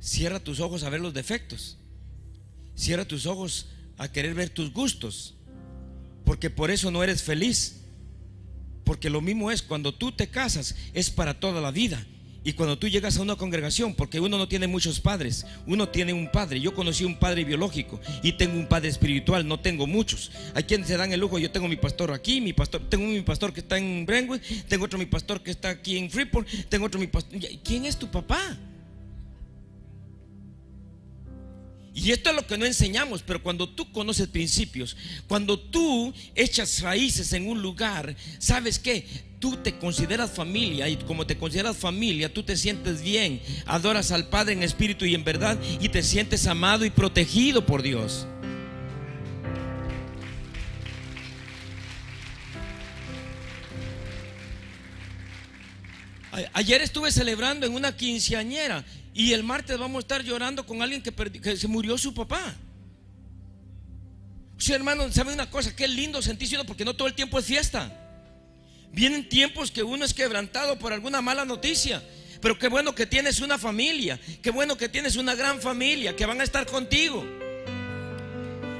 cierra 0.00 0.40
tus 0.40 0.60
ojos 0.60 0.82
a 0.82 0.90
ver 0.90 1.00
los 1.00 1.12
defectos, 1.12 1.78
cierra 2.74 3.04
tus 3.04 3.26
ojos 3.26 3.68
a 3.98 4.10
querer 4.10 4.34
ver 4.34 4.48
tus 4.48 4.72
gustos, 4.72 5.36
porque 6.24 6.48
por 6.48 6.70
eso 6.70 6.90
no 6.90 7.04
eres 7.04 7.22
feliz. 7.22 7.81
Porque 8.92 9.08
lo 9.08 9.22
mismo 9.22 9.50
es 9.50 9.62
cuando 9.62 9.94
tú 9.94 10.12
te 10.12 10.26
casas, 10.26 10.74
es 10.92 11.08
para 11.08 11.40
toda 11.40 11.62
la 11.62 11.70
vida. 11.70 12.06
Y 12.44 12.52
cuando 12.52 12.76
tú 12.76 12.88
llegas 12.88 13.16
a 13.16 13.22
una 13.22 13.36
congregación, 13.36 13.94
porque 13.94 14.20
uno 14.20 14.36
no 14.36 14.48
tiene 14.48 14.66
muchos 14.66 15.00
padres, 15.00 15.46
uno 15.66 15.88
tiene 15.88 16.12
un 16.12 16.30
padre. 16.30 16.60
Yo 16.60 16.74
conocí 16.74 17.02
un 17.02 17.18
padre 17.18 17.42
biológico 17.44 17.98
y 18.22 18.32
tengo 18.32 18.58
un 18.58 18.66
padre 18.68 18.90
espiritual, 18.90 19.48
no 19.48 19.58
tengo 19.58 19.86
muchos. 19.86 20.30
Hay 20.52 20.64
quienes 20.64 20.88
se 20.88 20.98
dan 20.98 21.10
el 21.10 21.20
lujo, 21.20 21.38
yo 21.38 21.50
tengo 21.50 21.68
mi 21.68 21.76
pastor 21.76 22.12
aquí, 22.12 22.42
mi 22.42 22.52
pastor, 22.52 22.82
tengo 22.90 23.06
mi 23.06 23.22
pastor 23.22 23.54
que 23.54 23.60
está 23.60 23.78
en 23.78 24.04
Brentwood, 24.04 24.42
tengo 24.68 24.84
otro 24.84 24.98
mi 24.98 25.06
pastor 25.06 25.42
que 25.42 25.52
está 25.52 25.70
aquí 25.70 25.96
en 25.96 26.10
Freeport, 26.10 26.46
tengo 26.68 26.84
otro 26.84 27.00
mi 27.00 27.06
pastor. 27.06 27.40
¿Quién 27.64 27.86
es 27.86 27.98
tu 27.98 28.10
papá? 28.10 28.58
Y 31.94 32.10
esto 32.10 32.30
es 32.30 32.36
lo 32.36 32.46
que 32.46 32.56
no 32.56 32.64
enseñamos, 32.64 33.22
pero 33.22 33.42
cuando 33.42 33.68
tú 33.68 33.92
conoces 33.92 34.26
principios, 34.28 34.96
cuando 35.28 35.58
tú 35.58 36.12
echas 36.34 36.80
raíces 36.80 37.32
en 37.34 37.46
un 37.46 37.60
lugar, 37.60 38.16
¿sabes 38.38 38.78
qué? 38.78 39.06
Tú 39.38 39.56
te 39.56 39.76
consideras 39.76 40.30
familia 40.30 40.88
y 40.88 40.96
como 40.96 41.26
te 41.26 41.36
consideras 41.36 41.76
familia, 41.76 42.32
tú 42.32 42.42
te 42.44 42.56
sientes 42.56 43.02
bien, 43.02 43.42
adoras 43.66 44.10
al 44.10 44.28
Padre 44.28 44.54
en 44.54 44.62
espíritu 44.62 45.04
y 45.04 45.14
en 45.14 45.24
verdad 45.24 45.58
y 45.80 45.88
te 45.90 46.02
sientes 46.02 46.46
amado 46.46 46.84
y 46.86 46.90
protegido 46.90 47.66
por 47.66 47.82
Dios. 47.82 48.26
Ayer 56.54 56.80
estuve 56.80 57.12
celebrando 57.12 57.66
en 57.66 57.74
una 57.74 57.94
quinceañera 57.94 58.86
y 59.14 59.32
el 59.32 59.44
martes 59.44 59.78
vamos 59.78 59.96
a 59.96 60.00
estar 60.00 60.22
llorando 60.22 60.64
con 60.64 60.82
alguien 60.82 61.02
que, 61.02 61.56
se 61.56 61.68
murió 61.68 61.98
su 61.98 62.14
papá. 62.14 62.54
Sí, 64.56 64.72
hermano, 64.72 65.10
¿sabe 65.12 65.32
una 65.32 65.50
cosa? 65.50 65.74
Qué 65.74 65.86
lindo 65.88 66.22
sentirse 66.22 66.62
porque 66.64 66.84
no 66.84 66.94
todo 66.94 67.08
el 67.08 67.14
tiempo 67.14 67.38
es 67.38 67.44
fiesta. 67.44 67.98
Vienen 68.90 69.28
tiempos 69.28 69.70
que 69.70 69.82
uno 69.82 70.04
es 70.04 70.14
quebrantado 70.14 70.78
por 70.78 70.92
alguna 70.92 71.20
mala 71.20 71.44
noticia. 71.44 72.02
Pero 72.40 72.58
qué 72.58 72.68
bueno 72.68 72.94
que 72.94 73.06
tienes 73.06 73.40
una 73.40 73.58
familia. 73.58 74.18
Qué 74.42 74.50
bueno 74.50 74.76
que 74.76 74.88
tienes 74.88 75.16
una 75.16 75.34
gran 75.34 75.60
familia 75.60 76.16
que 76.16 76.26
van 76.26 76.40
a 76.40 76.44
estar 76.44 76.66
contigo. 76.66 77.24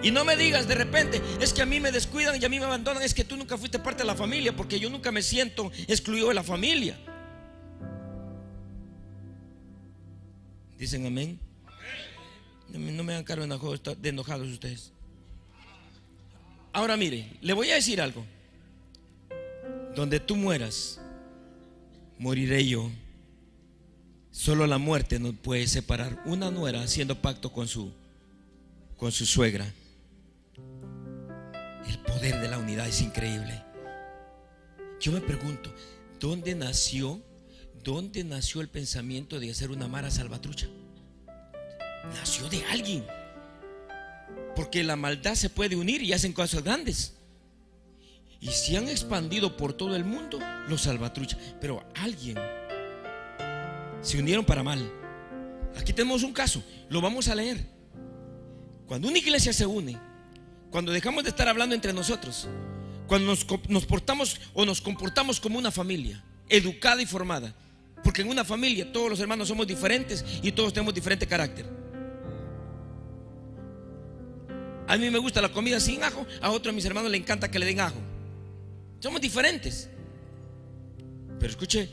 Y 0.02 0.10
no 0.10 0.24
me 0.24 0.36
digas 0.36 0.66
de 0.66 0.74
repente, 0.74 1.22
es 1.40 1.52
que 1.52 1.62
a 1.62 1.66
mí 1.66 1.78
me 1.78 1.92
descuidan 1.92 2.40
y 2.40 2.44
a 2.44 2.48
mí 2.48 2.58
me 2.58 2.66
abandonan. 2.66 3.02
Es 3.02 3.14
que 3.14 3.24
tú 3.24 3.36
nunca 3.36 3.58
fuiste 3.58 3.78
parte 3.78 4.02
de 4.02 4.06
la 4.06 4.14
familia 4.14 4.54
porque 4.54 4.80
yo 4.80 4.88
nunca 4.88 5.12
me 5.12 5.22
siento 5.22 5.70
excluido 5.88 6.28
de 6.28 6.34
la 6.34 6.42
familia. 6.42 6.96
Dicen 10.82 11.06
amén. 11.06 11.38
No 12.68 13.04
me 13.04 13.12
hagan 13.12 13.22
cargo 13.22 13.46
de 13.46 14.08
enojados 14.08 14.48
ustedes. 14.48 14.90
Ahora 16.72 16.96
mire, 16.96 17.36
le 17.40 17.52
voy 17.52 17.70
a 17.70 17.76
decir 17.76 18.00
algo. 18.00 18.26
Donde 19.94 20.18
tú 20.18 20.34
mueras, 20.34 21.00
moriré 22.18 22.66
yo. 22.66 22.90
Solo 24.32 24.66
la 24.66 24.78
muerte 24.78 25.20
nos 25.20 25.36
puede 25.36 25.68
separar. 25.68 26.20
Una 26.26 26.50
nuera 26.50 26.82
haciendo 26.82 27.14
pacto 27.22 27.52
con 27.52 27.68
su 27.68 27.92
con 28.96 29.12
su 29.12 29.24
suegra. 29.24 29.72
El 31.86 31.98
poder 32.00 32.40
de 32.40 32.48
la 32.48 32.58
unidad 32.58 32.88
es 32.88 33.00
increíble. 33.02 33.62
Yo 34.98 35.12
me 35.12 35.20
pregunto, 35.20 35.72
¿dónde 36.18 36.56
nació 36.56 37.22
¿Dónde 37.84 38.22
nació 38.22 38.60
el 38.60 38.68
pensamiento 38.68 39.40
de 39.40 39.50
hacer 39.50 39.70
una 39.72 39.88
mara 39.88 40.10
salvatrucha? 40.10 40.68
Nació 42.14 42.48
de 42.48 42.64
alguien. 42.66 43.04
Porque 44.54 44.84
la 44.84 44.94
maldad 44.94 45.34
se 45.34 45.50
puede 45.50 45.74
unir 45.74 46.02
y 46.02 46.12
hacen 46.12 46.32
cosas 46.32 46.62
grandes. 46.62 47.14
Y 48.40 48.48
se 48.48 48.76
han 48.76 48.88
expandido 48.88 49.56
por 49.56 49.72
todo 49.72 49.96
el 49.96 50.04
mundo 50.04 50.38
los 50.68 50.82
salvatruchas. 50.82 51.40
Pero 51.60 51.84
alguien 51.94 52.38
se 54.00 54.18
unieron 54.18 54.44
para 54.44 54.62
mal. 54.62 54.90
Aquí 55.76 55.92
tenemos 55.92 56.22
un 56.22 56.32
caso, 56.32 56.62
lo 56.88 57.00
vamos 57.00 57.28
a 57.28 57.34
leer. 57.34 57.66
Cuando 58.86 59.08
una 59.08 59.18
iglesia 59.18 59.52
se 59.52 59.66
une, 59.66 59.98
cuando 60.70 60.92
dejamos 60.92 61.24
de 61.24 61.30
estar 61.30 61.48
hablando 61.48 61.74
entre 61.74 61.92
nosotros, 61.92 62.46
cuando 63.06 63.28
nos, 63.28 63.46
nos 63.68 63.86
portamos 63.86 64.40
o 64.54 64.64
nos 64.64 64.80
comportamos 64.80 65.40
como 65.40 65.58
una 65.58 65.70
familia, 65.70 66.22
educada 66.48 67.00
y 67.00 67.06
formada, 67.06 67.54
porque 68.02 68.22
en 68.22 68.28
una 68.28 68.44
familia 68.44 68.92
todos 68.92 69.10
los 69.10 69.20
hermanos 69.20 69.48
somos 69.48 69.66
diferentes 69.66 70.24
y 70.42 70.52
todos 70.52 70.72
tenemos 70.72 70.94
diferente 70.94 71.26
carácter. 71.26 71.66
A 74.88 74.96
mí 74.96 75.08
me 75.10 75.18
gusta 75.18 75.40
la 75.40 75.50
comida 75.50 75.80
sin 75.80 76.02
ajo, 76.02 76.26
a 76.40 76.50
otros 76.50 76.72
de 76.72 76.76
mis 76.76 76.84
hermanos 76.84 77.10
le 77.10 77.16
encanta 77.16 77.50
que 77.50 77.58
le 77.58 77.66
den 77.66 77.80
ajo. 77.80 77.98
Somos 79.00 79.20
diferentes. 79.20 79.88
Pero 81.38 81.50
escuche, 81.50 81.88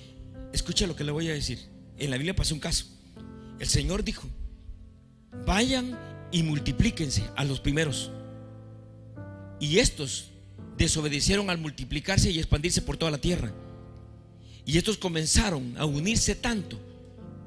escuche 0.51 0.85
lo 0.85 0.95
que 0.95 1.03
le 1.03 1.11
voy 1.11 1.29
a 1.29 1.33
decir. 1.33 1.59
En 1.97 2.11
la 2.11 2.17
Biblia 2.17 2.35
pasó 2.35 2.53
un 2.53 2.59
caso. 2.59 2.85
El 3.59 3.67
Señor 3.67 4.03
dijo, 4.03 4.27
vayan 5.45 5.97
y 6.31 6.43
multiplíquense 6.43 7.23
a 7.35 7.45
los 7.45 7.59
primeros. 7.59 8.11
Y 9.59 9.79
estos 9.79 10.31
desobedecieron 10.77 11.49
al 11.49 11.57
multiplicarse 11.57 12.31
y 12.31 12.39
expandirse 12.39 12.81
por 12.81 12.97
toda 12.97 13.11
la 13.11 13.17
tierra. 13.17 13.51
Y 14.65 14.77
estos 14.77 14.97
comenzaron 14.97 15.75
a 15.77 15.85
unirse 15.85 16.35
tanto, 16.35 16.79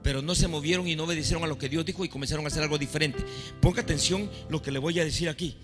pero 0.02 0.23
no 0.23 0.35
se 0.35 0.49
movieron 0.49 0.88
y 0.88 0.97
no 0.97 1.04
obedecieron 1.04 1.45
a 1.45 1.47
lo 1.47 1.59
que 1.59 1.69
Dios 1.69 1.85
dijo 1.85 2.04
y 2.04 2.09
comenzaron 2.09 2.45
a 2.45 2.49
hacer 2.49 2.62
algo 2.62 2.78
diferente. 2.78 3.25
Ponga 3.61 3.83
atención 3.83 4.31
lo 4.49 4.61
que 4.62 4.73
le 4.73 4.78
voy 4.78 4.99
a 4.99 5.04
decir 5.04 5.28
aquí. 5.28 5.57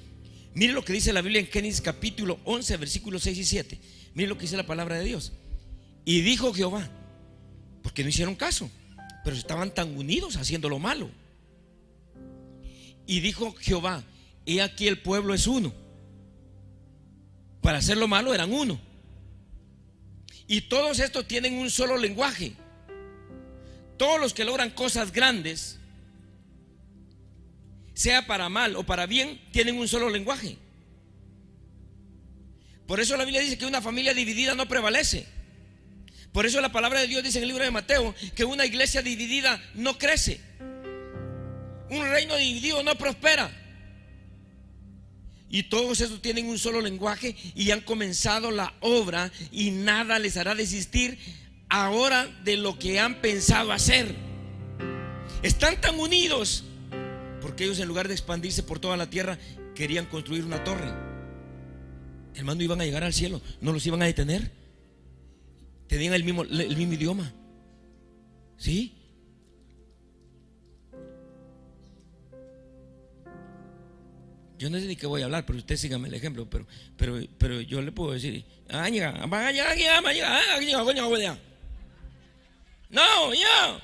Mire 0.54 0.72
lo 0.72 0.84
que 0.84 0.92
dice 0.92 1.12
la 1.12 1.22
Biblia 1.22 1.40
en 1.40 1.46
Génesis 1.46 1.80
capítulo 1.80 2.38
11, 2.44 2.76
versículos 2.76 3.22
6 3.22 3.38
y 3.38 3.44
7. 3.44 3.80
Mire 4.14 4.28
lo 4.28 4.36
que 4.36 4.42
dice 4.42 4.56
la 4.56 4.66
palabra 4.66 4.98
de 4.98 5.04
Dios. 5.04 5.32
Y 6.04 6.20
dijo 6.22 6.52
Jehová, 6.52 6.88
porque 7.82 8.02
no 8.02 8.08
hicieron 8.08 8.34
caso, 8.34 8.70
pero 9.24 9.36
estaban 9.36 9.74
tan 9.74 9.96
unidos 9.96 10.36
haciendo 10.36 10.68
lo 10.68 10.78
malo. 10.78 11.10
Y 13.06 13.20
dijo 13.20 13.54
Jehová, 13.60 14.04
he 14.46 14.60
aquí 14.62 14.88
el 14.88 15.00
pueblo 15.00 15.34
es 15.34 15.46
uno. 15.46 15.72
Para 17.62 17.78
hacer 17.78 17.96
lo 17.96 18.08
malo 18.08 18.34
eran 18.34 18.52
uno. 18.52 18.80
Y 20.48 20.62
todos 20.62 20.98
estos 20.98 21.28
tienen 21.28 21.54
un 21.58 21.70
solo 21.70 21.98
lenguaje. 21.98 22.54
Todos 23.98 24.18
los 24.18 24.32
que 24.32 24.44
logran 24.44 24.70
cosas 24.70 25.12
grandes, 25.12 25.78
sea 27.92 28.26
para 28.26 28.48
mal 28.48 28.74
o 28.76 28.84
para 28.84 29.06
bien, 29.06 29.40
tienen 29.52 29.76
un 29.76 29.86
solo 29.86 30.08
lenguaje. 30.08 30.56
Por 32.86 33.00
eso 33.00 33.16
la 33.18 33.24
Biblia 33.24 33.42
dice 33.42 33.58
que 33.58 33.66
una 33.66 33.82
familia 33.82 34.14
dividida 34.14 34.54
no 34.54 34.66
prevalece. 34.66 35.26
Por 36.32 36.46
eso 36.46 36.60
la 36.62 36.72
palabra 36.72 37.00
de 37.00 37.08
Dios 37.08 37.22
dice 37.22 37.38
en 37.38 37.42
el 37.42 37.48
libro 37.48 37.64
de 37.64 37.70
Mateo 37.70 38.14
que 38.34 38.44
una 38.44 38.64
iglesia 38.64 39.02
dividida 39.02 39.62
no 39.74 39.98
crece. 39.98 40.40
Un 41.90 42.08
reino 42.08 42.36
dividido 42.36 42.82
no 42.82 42.96
prospera. 42.96 43.50
Y 45.50 45.64
todos 45.64 46.00
esos 46.00 46.20
tienen 46.20 46.46
un 46.46 46.58
solo 46.58 46.80
lenguaje 46.80 47.34
y 47.54 47.70
han 47.70 47.80
comenzado 47.80 48.50
la 48.50 48.74
obra 48.80 49.32
y 49.50 49.70
nada 49.70 50.18
les 50.18 50.36
hará 50.36 50.54
desistir 50.54 51.18
ahora 51.68 52.26
de 52.44 52.56
lo 52.56 52.78
que 52.78 53.00
han 53.00 53.20
pensado 53.20 53.72
hacer. 53.72 54.14
Están 55.42 55.80
tan 55.80 55.98
unidos 55.98 56.64
porque 57.40 57.64
ellos 57.64 57.78
en 57.78 57.88
lugar 57.88 58.08
de 58.08 58.14
expandirse 58.14 58.62
por 58.62 58.78
toda 58.78 58.96
la 58.96 59.08
tierra 59.08 59.38
querían 59.74 60.06
construir 60.06 60.44
una 60.44 60.62
torre. 60.64 60.92
Hermano, 62.34 62.62
iban 62.62 62.80
a 62.80 62.84
llegar 62.84 63.04
al 63.04 63.14
cielo, 63.14 63.40
no 63.60 63.72
los 63.72 63.86
iban 63.86 64.02
a 64.02 64.06
detener. 64.06 64.50
Tenían 65.86 66.12
el 66.12 66.24
mismo, 66.24 66.42
el 66.42 66.76
mismo 66.76 66.92
idioma. 66.92 67.32
¿Sí? 68.58 68.97
Yo 74.58 74.68
no 74.70 74.78
sé 74.78 74.86
ni 74.86 74.96
qué 74.96 75.06
voy 75.06 75.22
a 75.22 75.26
hablar, 75.26 75.46
pero 75.46 75.58
usted 75.58 75.76
sígame 75.76 76.08
el 76.08 76.14
ejemplo. 76.14 76.48
Pero, 76.50 76.66
pero, 76.96 77.20
pero 77.38 77.60
yo 77.60 77.80
le 77.80 77.92
puedo 77.92 78.12
decir, 78.12 78.44
no, 82.90 83.32
ya. 83.34 83.82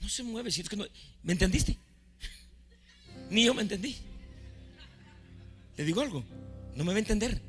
No 0.00 0.08
se 0.08 0.22
mueve, 0.22 0.50
si 0.50 0.60
es 0.60 0.68
que 0.68 0.76
no. 0.76 0.84
¿Me 1.22 1.32
entendiste? 1.32 1.78
Ni 3.30 3.44
yo 3.44 3.54
me 3.54 3.62
entendí. 3.62 3.96
Le 5.76 5.84
digo 5.84 6.00
algo, 6.00 6.24
no 6.74 6.84
me 6.84 6.90
va 6.90 6.96
a 6.96 6.98
entender. 6.98 7.40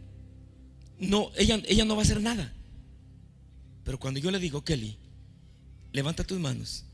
No, 1.00 1.32
ella, 1.36 1.62
ella 1.68 1.86
no 1.86 1.96
va 1.96 2.02
a 2.02 2.06
hacer 2.06 2.22
nada. 2.22 2.54
Pero 3.84 4.00
cuando 4.00 4.20
yo 4.20 4.32
le 4.32 4.40
digo, 4.40 4.64
Kelly, 4.64 4.98
levanta 5.92 6.24
tus 6.24 6.40
manos. 6.40 6.86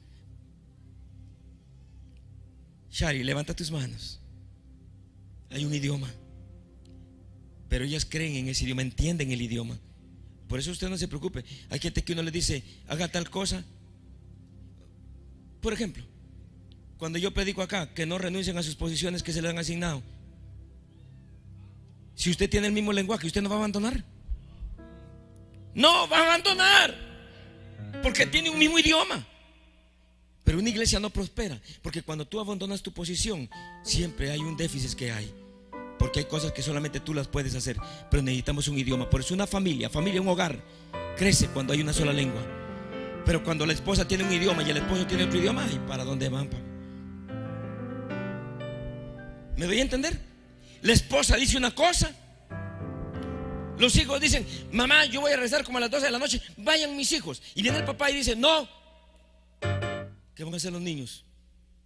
Shari, 2.92 3.24
levanta 3.24 3.56
tus 3.56 3.72
manos. 3.72 4.20
Hay 5.50 5.66
un 5.66 5.74
idioma. 5.74 6.12
Pero 7.70 7.86
ellas 7.86 8.06
creen 8.06 8.36
en 8.36 8.50
ese 8.50 8.66
idioma, 8.66 8.82
entienden 8.82 9.32
el 9.32 9.42
idioma. 9.42 9.80
Por 10.48 10.60
eso 10.60 10.72
usted 10.72 10.90
no 10.90 10.98
se 10.98 11.08
preocupe. 11.08 11.46
Hay 11.70 11.80
gente 11.80 12.04
que 12.04 12.12
uno 12.12 12.22
le 12.22 12.32
dice, 12.32 12.64
haga 12.88 13.08
tal 13.08 13.30
cosa. 13.30 13.64
Por 15.62 15.72
ejemplo, 15.72 16.04
cuando 16.98 17.18
yo 17.18 17.34
predico 17.34 17.62
acá, 17.62 17.94
que 17.94 18.06
no 18.06 18.18
renuncien 18.18 18.58
a 18.58 18.64
sus 18.64 18.76
posiciones 18.76 19.24
que 19.24 19.32
se 19.32 19.42
le 19.42 19.50
han 19.50 19.58
asignado. 19.58 20.04
Si 22.16 22.30
usted 22.30 22.50
tiene 22.50 22.68
el 22.68 22.74
mismo 22.74 22.92
lenguaje, 22.92 23.26
¿usted 23.26 23.42
no 23.42 23.50
va 23.50 23.56
a 23.56 23.60
abandonar? 23.60 24.04
No, 25.74 26.08
va 26.10 26.18
a 26.18 26.26
abandonar. 26.26 26.96
Porque 28.04 28.26
tiene 28.26 28.50
un 28.50 28.60
mismo 28.60 28.78
idioma. 28.78 29.26
Pero 30.44 30.60
una 30.60 30.70
iglesia 30.70 31.00
no 31.00 31.10
prospera. 31.10 31.60
Porque 31.82 32.02
cuando 32.02 32.26
tú 32.26 32.40
abandonas 32.40 32.82
tu 32.82 32.92
posición, 32.92 33.50
siempre 33.84 34.32
hay 34.32 34.40
un 34.40 34.58
déficit 34.58 34.94
que 34.94 35.12
hay. 35.12 35.34
Porque 36.00 36.20
hay 36.20 36.26
cosas 36.26 36.52
que 36.52 36.64
solamente 36.64 37.00
tú 37.00 37.14
las 37.14 37.28
puedes 37.28 37.54
hacer. 37.56 37.78
Pero 38.10 38.24
necesitamos 38.24 38.68
un 38.68 38.78
idioma. 38.78 39.10
Por 39.10 39.22
eso 39.22 39.34
una 39.34 39.48
familia, 39.48 39.90
familia, 39.90 40.22
un 40.22 40.28
hogar, 40.28 40.60
crece 41.16 41.48
cuando 41.50 41.74
hay 41.74 41.82
una 41.82 41.94
sola 41.94 42.12
lengua. 42.12 42.42
Pero 43.26 43.44
cuando 43.44 43.66
la 43.66 43.74
esposa 43.74 44.08
tiene 44.08 44.24
un 44.24 44.34
idioma 44.34 44.64
y 44.64 44.72
el 44.72 44.78
esposo 44.78 45.06
tiene 45.06 45.26
otro 45.26 45.38
idioma, 45.38 45.68
¿y 45.72 45.78
para 45.88 46.04
dónde 46.04 46.28
van? 46.28 46.50
¿Me 49.58 49.66
doy 49.66 49.78
a 49.78 49.82
entender? 49.84 50.20
La 50.82 50.94
esposa 50.94 51.36
dice 51.36 51.58
una 51.58 51.70
cosa. 51.76 52.12
Los 53.78 53.96
hijos 53.96 54.20
dicen, 54.20 54.46
mamá, 54.72 55.06
yo 55.06 55.22
voy 55.22 55.32
a 55.32 55.38
rezar 55.38 55.64
como 55.64 55.78
a 55.78 55.82
las 55.82 55.92
12 55.92 56.06
de 56.06 56.12
la 56.12 56.20
noche. 56.20 56.42
Vayan 56.58 56.96
mis 56.96 57.12
hijos. 57.12 57.42
Y 57.56 57.62
viene 57.62 57.78
el 57.80 57.86
papá 57.86 58.10
y 58.10 58.16
dice, 58.16 58.36
no. 58.36 58.68
¿Qué 60.42 60.46
van 60.46 60.56
a 60.56 60.58
hacer 60.58 60.74
los 60.74 60.82
niños? 60.82 61.24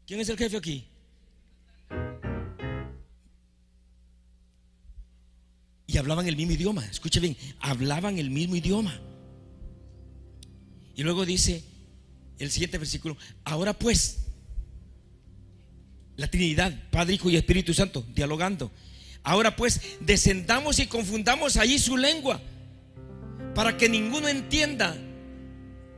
¿Quién 0.08 0.22
es 0.22 0.30
el 0.30 0.38
jefe 0.38 0.56
aquí? 0.56 0.88
Y 5.88 5.98
hablaban 5.98 6.26
el 6.26 6.38
mismo 6.38 6.54
idioma. 6.54 6.86
Escuche 6.86 7.20
bien, 7.20 7.36
hablaban 7.60 8.18
el 8.18 8.30
mismo 8.30 8.56
idioma. 8.56 8.98
Y 10.96 11.04
luego 11.04 11.26
dice 11.26 11.66
el 12.40 12.50
siguiente 12.50 12.78
versículo, 12.78 13.18
ahora 13.44 13.78
pues, 13.78 14.20
la 16.16 16.32
Trinidad, 16.32 16.74
Padre, 16.92 17.16
Hijo 17.16 17.30
y 17.30 17.36
Espíritu 17.36 17.74
Santo, 17.74 18.06
dialogando. 18.16 18.72
Ahora 19.24 19.58
pues, 19.58 19.82
descendamos 20.00 20.80
y 20.80 20.88
confundamos 20.88 21.58
allí 21.58 21.78
su 21.78 21.98
lengua, 21.98 22.40
para 23.54 23.76
que 23.76 23.90
ninguno 23.90 24.30
entienda 24.30 24.96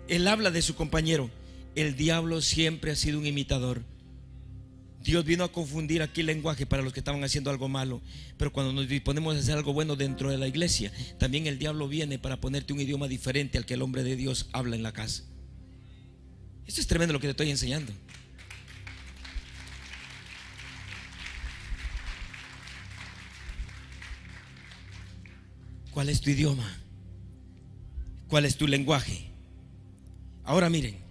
el 0.08 0.28
habla 0.28 0.50
de 0.50 0.64
su 0.64 0.74
compañero. 0.74 1.37
El 1.78 1.96
diablo 1.96 2.42
siempre 2.42 2.90
ha 2.90 2.96
sido 2.96 3.20
un 3.20 3.28
imitador. 3.28 3.84
Dios 5.04 5.24
vino 5.24 5.44
a 5.44 5.52
confundir 5.52 6.02
aquí 6.02 6.22
el 6.22 6.26
lenguaje 6.26 6.66
para 6.66 6.82
los 6.82 6.92
que 6.92 7.02
estaban 7.02 7.24
haciendo 7.24 7.52
algo 7.52 7.70
malo. 7.70 8.02
Pero 8.36 8.52
cuando 8.52 8.74
nos 8.74 8.88
disponemos 8.88 9.36
a 9.36 9.40
hacer 9.40 9.56
algo 9.56 9.74
bueno 9.74 9.96
dentro 9.96 10.32
de 10.32 10.40
la 10.40 10.48
iglesia, 10.48 10.92
también 11.20 11.46
el 11.46 11.60
diablo 11.60 11.88
viene 11.88 12.18
para 12.18 12.42
ponerte 12.42 12.74
un 12.74 12.80
idioma 12.80 13.08
diferente 13.08 13.60
al 13.60 13.68
que 13.68 13.76
el 13.76 13.84
hombre 13.84 14.04
de 14.04 14.16
Dios 14.16 14.50
habla 14.54 14.76
en 14.76 14.82
la 14.82 14.92
casa. 14.92 15.22
Esto 16.66 16.82
es 16.82 16.88
tremendo 16.88 17.14
lo 17.14 17.20
que 17.20 17.28
te 17.28 17.32
estoy 17.32 17.52
enseñando. 17.52 17.94
¿Cuál 25.92 26.10
es 26.10 26.22
tu 26.22 26.32
idioma? 26.32 26.76
¿Cuál 28.28 28.46
es 28.46 28.58
tu 28.58 28.66
lenguaje? 28.66 29.30
Ahora 30.44 30.72
miren, 30.72 31.07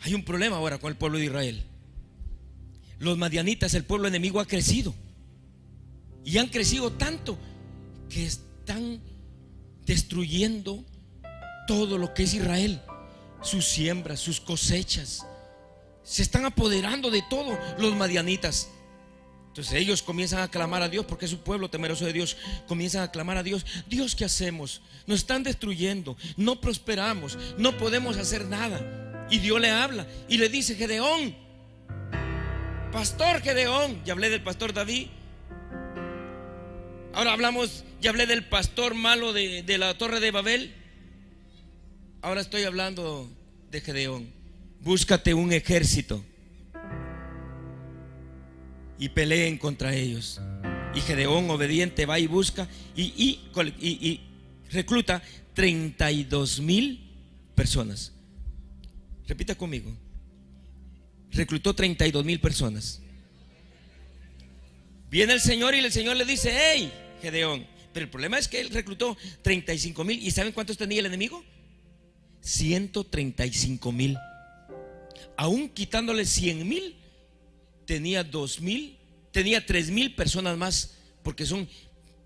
hay 0.00 0.14
un 0.14 0.24
problema 0.24 0.56
ahora 0.56 0.78
con 0.78 0.90
el 0.90 0.96
pueblo 0.96 1.18
de 1.18 1.26
Israel. 1.26 1.64
Los 2.98 3.18
madianitas, 3.18 3.74
el 3.74 3.84
pueblo 3.84 4.08
enemigo 4.08 4.40
ha 4.40 4.46
crecido. 4.46 4.94
Y 6.24 6.38
han 6.38 6.48
crecido 6.48 6.92
tanto 6.92 7.38
que 8.08 8.26
están 8.26 9.00
destruyendo 9.86 10.84
todo 11.66 11.98
lo 11.98 12.12
que 12.14 12.24
es 12.24 12.34
Israel. 12.34 12.80
Sus 13.42 13.66
siembras, 13.66 14.20
sus 14.20 14.40
cosechas. 14.40 15.24
Se 16.02 16.22
están 16.22 16.44
apoderando 16.44 17.10
de 17.10 17.22
todo 17.28 17.58
los 17.78 17.94
madianitas. 17.96 18.68
Entonces 19.48 19.74
ellos 19.74 20.02
comienzan 20.02 20.40
a 20.40 20.48
clamar 20.48 20.82
a 20.82 20.88
Dios 20.88 21.06
porque 21.06 21.24
es 21.24 21.32
un 21.32 21.40
pueblo 21.40 21.70
temeroso 21.70 22.04
de 22.04 22.12
Dios. 22.12 22.36
Comienzan 22.66 23.02
a 23.02 23.10
clamar 23.10 23.36
a 23.36 23.42
Dios. 23.42 23.64
Dios, 23.88 24.14
¿qué 24.14 24.24
hacemos? 24.24 24.82
Nos 25.06 25.20
están 25.20 25.42
destruyendo. 25.42 26.16
No 26.36 26.60
prosperamos. 26.60 27.38
No 27.56 27.76
podemos 27.76 28.16
hacer 28.16 28.44
nada. 28.44 29.07
Y 29.30 29.38
Dios 29.38 29.60
le 29.60 29.70
habla 29.70 30.06
y 30.28 30.38
le 30.38 30.48
dice, 30.48 30.74
Gedeón, 30.74 31.34
Pastor 32.92 33.42
Gedeón, 33.42 34.02
ya 34.04 34.14
hablé 34.14 34.30
del 34.30 34.42
pastor 34.42 34.72
David. 34.72 35.08
Ahora 37.12 37.32
hablamos, 37.32 37.84
ya 38.00 38.10
hablé 38.10 38.26
del 38.26 38.46
pastor 38.46 38.94
malo 38.94 39.32
de, 39.32 39.62
de 39.62 39.78
la 39.78 39.96
torre 39.98 40.20
de 40.20 40.30
Babel. 40.30 40.74
Ahora 42.22 42.40
estoy 42.40 42.64
hablando 42.64 43.30
de 43.70 43.80
Gedeón. 43.80 44.32
Búscate 44.80 45.34
un 45.34 45.52
ejército 45.52 46.24
y 48.98 49.10
peleen 49.10 49.58
contra 49.58 49.94
ellos. 49.94 50.40
Y 50.94 51.00
Gedeón 51.00 51.50
obediente 51.50 52.06
va 52.06 52.18
y 52.18 52.26
busca 52.26 52.68
y, 52.96 53.02
y, 53.16 53.40
y 53.80 54.20
recluta 54.70 55.22
32 55.54 56.60
mil 56.60 57.00
personas. 57.54 58.12
Repita 59.28 59.54
conmigo 59.54 59.96
reclutó 61.32 61.74
32 61.74 62.24
mil 62.24 62.40
personas. 62.40 63.00
Viene 65.10 65.32
el 65.32 65.40
Señor 65.40 65.74
y 65.74 65.78
el 65.78 65.92
Señor 65.92 66.16
le 66.16 66.24
dice, 66.24 66.52
hey, 66.52 66.92
Gedeón. 67.22 67.66
Pero 67.92 68.04
el 68.04 68.10
problema 68.10 68.38
es 68.38 68.48
que 68.48 68.60
él 68.60 68.70
reclutó 68.70 69.16
35 69.42 70.04
mil. 70.04 70.22
¿Y 70.22 70.30
saben 70.30 70.52
cuántos 70.52 70.76
tenía 70.76 71.00
el 71.00 71.06
enemigo? 71.06 71.42
135 72.42 73.92
mil. 73.92 74.18
Aún 75.36 75.68
quitándole 75.70 76.24
100 76.24 76.68
mil, 76.68 76.96
tenía 77.86 78.24
2 78.24 78.60
mil, 78.60 78.98
tenía 79.30 79.64
3 79.64 79.90
mil 79.90 80.14
personas 80.14 80.56
más, 80.58 80.96
porque 81.22 81.46
son 81.46 81.68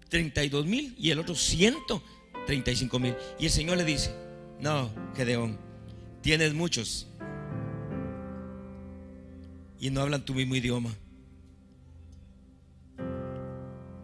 32 0.09 0.67
mil 0.67 0.95
y 0.99 1.11
el 1.11 1.19
otro 1.19 1.35
135 1.35 2.99
mil. 2.99 3.15
Y 3.39 3.47
el 3.47 3.51
Señor 3.51 3.77
le 3.77 3.85
dice, 3.85 4.11
no, 4.61 4.91
Gedeón, 5.15 5.59
tienes 6.23 6.55
muchos, 6.55 7.07
y 9.79 9.91
no 9.91 10.01
hablan 10.01 10.25
tu 10.25 10.33
mismo 10.33 10.55
idioma. 10.55 10.95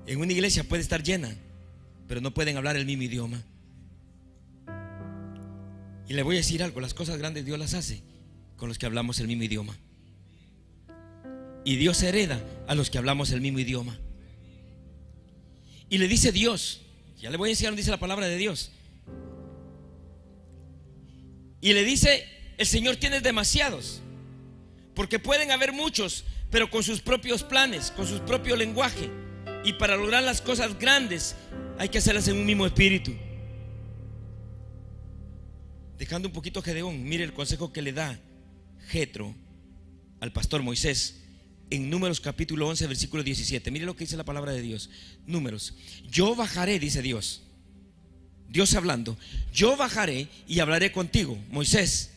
En 0.07 0.21
una 0.21 0.33
iglesia 0.33 0.65
puede 0.65 0.83
estar 0.83 1.03
llena, 1.03 1.35
pero 2.09 2.21
no 2.21 2.35
pueden 2.35 2.57
hablar 2.57 2.77
el 2.77 2.85
mismo 2.85 3.05
idioma. 3.05 3.43
Y 6.09 6.15
le 6.15 6.23
voy 6.23 6.37
a 6.37 6.39
decir 6.39 6.63
algo, 6.63 6.81
las 6.81 6.95
cosas 6.95 7.19
grandes 7.19 7.45
Dios 7.45 7.59
las 7.59 7.75
hace 7.75 8.03
con 8.57 8.69
los 8.69 8.79
que 8.79 8.87
hablamos 8.87 9.21
el 9.21 9.29
mismo 9.29 9.45
idioma. 9.45 9.77
Y 11.65 11.77
Dios 11.77 12.03
hereda 12.03 12.43
a 12.67 12.75
los 12.75 12.91
que 12.91 12.99
hablamos 12.99 13.31
el 13.31 13.41
mismo 13.41 13.61
idioma. 13.61 13.97
Y 15.91 15.99
le 15.99 16.09
dice 16.09 16.33
Dios, 16.33 16.81
ya 17.21 17.31
le 17.31 17.37
voy 17.37 17.51
a 17.51 17.53
enseñar 17.53 17.77
dice 17.77 17.91
la 17.91 18.01
palabra 18.01 18.27
de 18.27 18.37
Dios. 18.37 18.73
Y 21.61 21.73
le 21.73 21.85
dice, 21.85 22.27
el 22.57 22.67
Señor 22.67 22.97
tiene 22.97 23.21
demasiados. 23.21 24.01
Porque 24.95 25.19
pueden 25.19 25.51
haber 25.51 25.73
muchos, 25.73 26.25
pero 26.51 26.71
con 26.71 26.83
sus 26.83 27.01
propios 27.01 27.43
planes, 27.43 27.91
con 27.91 28.07
su 28.07 28.21
propio 28.21 28.57
lenguaje. 28.57 29.09
Y 29.65 29.75
para 29.75 29.97
lograr 29.97 30.23
las 30.23 30.41
cosas 30.41 30.79
grandes 30.79 31.37
hay 31.79 31.89
que 31.89 31.99
hacerlas 31.99 32.29
en 32.29 32.37
un 32.37 32.47
mismo 32.47 32.67
espíritu. 32.67 33.15
Dejando 35.99 36.29
un 36.29 36.35
poquito 36.35 36.61
a 36.61 36.63
Gedeón, 36.63 37.05
mire 37.05 37.25
el 37.25 37.33
consejo 37.33 37.73
que 37.73 37.83
le 37.83 37.93
da 37.93 38.19
Jetro 38.89 39.35
al 40.21 40.33
pastor 40.33 40.63
Moisés 40.63 41.21
en 41.71 41.91
Números 41.91 42.21
capítulo 42.21 42.69
11, 42.69 42.87
versículo 42.87 43.23
17. 43.23 43.71
Mire 43.71 43.85
lo 43.85 43.95
que 43.95 44.05
dice 44.05 44.17
la 44.17 44.25
palabra 44.25 44.53
de 44.53 44.63
Dios. 44.63 44.91
Números. 45.27 45.75
Yo 46.09 46.35
bajaré, 46.35 46.79
dice 46.79 47.03
Dios. 47.03 47.43
Dios 48.49 48.75
hablando. 48.75 49.17
Yo 49.53 49.77
bajaré 49.77 50.29
y 50.47 50.61
hablaré 50.61 50.93
contigo, 50.93 51.39
Moisés. 51.51 52.11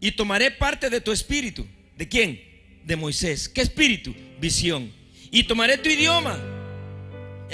Y 0.00 0.12
tomaré 0.12 0.50
parte 0.50 0.90
de 0.90 1.00
tu 1.00 1.12
espíritu 1.12 1.66
¿De 1.96 2.08
quién? 2.08 2.40
De 2.84 2.96
Moisés. 2.96 3.48
¿Qué 3.48 3.62
espíritu? 3.62 4.14
Visión. 4.40 4.92
Y 5.30 5.44
tomaré 5.44 5.78
tu 5.78 5.88
idioma. 5.88 6.38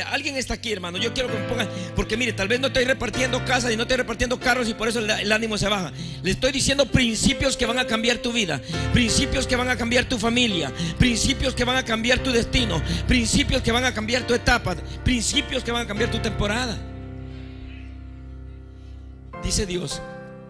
Alguien 0.07 0.37
está 0.37 0.55
aquí, 0.55 0.73
hermano. 0.73 0.97
Yo 0.97 1.13
quiero 1.13 1.31
que 1.31 1.39
me 1.39 1.47
pongan. 1.47 1.69
Porque 1.95 2.17
mire, 2.17 2.33
tal 2.33 2.49
vez 2.49 2.59
no 2.59 2.69
estoy 2.69 2.85
repartiendo 2.85 3.45
casas 3.45 3.73
y 3.73 3.77
no 3.77 3.83
estoy 3.83 3.99
repartiendo 3.99 4.41
carros 4.41 4.69
y 4.69 4.75
por 4.75 4.89
eso 4.89 5.01
el, 5.01 5.31
ánimo 5.31 5.59
se 5.59 5.69
baja. 5.69 5.93
Le 6.23 6.31
estoy 6.31 6.53
diciendo 6.53 6.87
principios 6.87 7.57
que 7.57 7.67
van 7.67 7.79
a 7.79 7.87
cambiar 7.87 8.19
tu 8.19 8.33
vida. 8.33 8.63
Principios 8.95 9.47
que 9.47 9.57
van 9.57 9.69
a 9.69 9.77
cambiar 9.77 10.07
tu 10.07 10.19
familia. 10.19 10.73
Principios 10.99 11.55
que 11.55 11.65
van 11.65 11.77
a 11.77 11.85
cambiar 11.85 12.21
tu 12.21 12.33
destino. 12.33 12.83
Principios 13.07 13.61
que 13.61 13.73
van 13.73 13.85
a 13.85 13.93
cambiar 13.93 14.27
tu 14.27 14.33
etapa. 14.33 14.75
Principios 15.05 15.63
que 15.63 15.71
van 15.71 15.85
a 15.85 15.87
cambiar 15.87 16.11
tu 16.11 16.19
temporada. 16.19 16.79
Dice 19.43 19.67
Dios, 19.67 20.01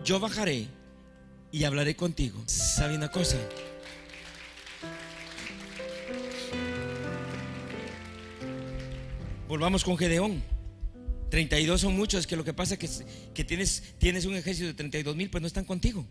yo 0.05 0.19
bajaré 0.21 0.67
y 1.53 1.65
hablaré 1.65 1.95
contigo. 1.97 2.43
¿Sabe 2.47 2.97
una 2.97 3.11
cosa? 3.11 3.37
Volvamos 9.49 9.85
con 9.85 9.97
Gedeón. 9.97 10.43
32 11.31 11.81
son 11.81 11.97
muchos, 11.97 12.27
que 12.27 12.37
lo 12.37 12.45
que 12.45 12.53
pasa 12.53 12.75
es 12.75 12.81
que, 12.81 12.89
que 13.33 13.45
tienes, 13.45 13.95
tienes 13.99 14.25
un 14.27 14.35
ejército 14.35 14.67
de 14.67 14.75
32 14.75 15.15
mil, 15.15 15.31
pues 15.31 15.41
no 15.41 15.47
están 15.47 15.65
contigo. 15.65 16.07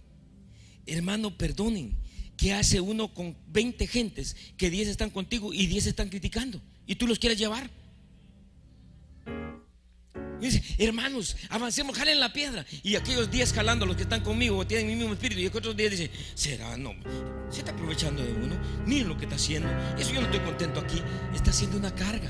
Hermano, 0.86 1.38
perdonen. 1.38 1.98
¿Qué 2.38 2.54
hace 2.54 2.80
uno 2.80 3.13
con 3.13 3.36
20 3.48 3.86
gentes 3.88 4.38
que 4.56 4.70
10 4.70 4.88
están 4.88 5.10
contigo 5.10 5.54
y 5.54 5.68
10 5.68 5.88
están 5.88 6.08
criticando? 6.08 6.62
Y 6.88 6.96
tú 6.96 7.06
los 7.06 7.20
quieres 7.20 7.38
llevar. 7.38 7.70
Dice, 10.47 10.63
hermanos, 10.78 11.36
avancemos, 11.49 11.97
jalen 11.97 12.19
la 12.19 12.32
piedra. 12.32 12.65
Y 12.84 12.95
aquellos 12.95 13.30
10 13.30 13.54
jalando, 13.54 13.86
los 13.86 13.95
que 13.95 14.04
están 14.04 14.21
conmigo, 14.21 14.65
tienen 14.65 14.88
mi 14.88 14.95
mismo 14.95 15.13
espíritu. 15.13 15.41
Y 15.41 15.47
otros 15.47 15.75
10 15.75 15.91
dicen, 15.91 16.12
será, 16.34 16.78
no, 16.78 16.95
se 17.49 17.60
está 17.60 17.71
aprovechando 17.71 18.23
de 18.23 18.34
uno. 18.34 18.58
Miren 18.86 19.10
lo 19.10 19.17
que 19.17 19.25
está 19.25 19.36
haciendo. 19.36 19.69
Eso 19.97 20.12
yo 20.13 20.21
no 20.21 20.28
estoy 20.28 20.41
contento 20.41 20.80
aquí. 20.80 21.02
Está 21.34 21.52
haciendo 21.52 21.78
una 21.78 21.93
carga. 21.93 22.30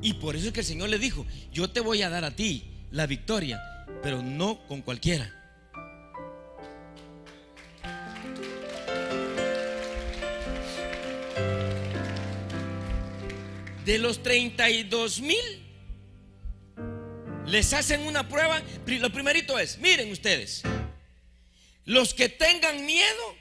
Y 0.00 0.14
por 0.14 0.36
eso 0.36 0.48
es 0.48 0.52
que 0.52 0.60
el 0.60 0.66
Señor 0.66 0.88
le 0.88 0.98
dijo, 0.98 1.26
yo 1.52 1.70
te 1.70 1.80
voy 1.80 2.02
a 2.02 2.10
dar 2.10 2.24
a 2.24 2.30
ti 2.30 2.64
la 2.90 3.06
victoria, 3.06 3.60
pero 4.02 4.22
no 4.22 4.66
con 4.66 4.82
cualquiera. 4.82 5.32
De 13.84 13.98
los 13.98 14.22
32 14.22 15.20
mil, 15.20 15.65
les 17.46 17.72
hacen 17.72 18.06
una 18.06 18.28
prueba. 18.28 18.62
Lo 18.86 19.10
primerito 19.10 19.58
es, 19.58 19.78
miren 19.78 20.10
ustedes, 20.10 20.62
los 21.84 22.14
que 22.14 22.28
tengan 22.28 22.84
miedo, 22.84 23.36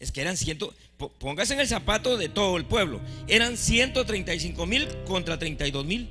es 0.00 0.12
que 0.12 0.20
eran 0.20 0.36
ciento, 0.36 0.74
póngase 1.18 1.54
en 1.54 1.60
el 1.60 1.68
zapato 1.68 2.16
de 2.16 2.28
todo 2.28 2.56
el 2.56 2.64
pueblo, 2.64 3.00
eran 3.26 3.56
135 3.56 4.66
mil 4.66 4.88
contra 5.04 5.38
32 5.38 5.84
mil. 5.84 6.10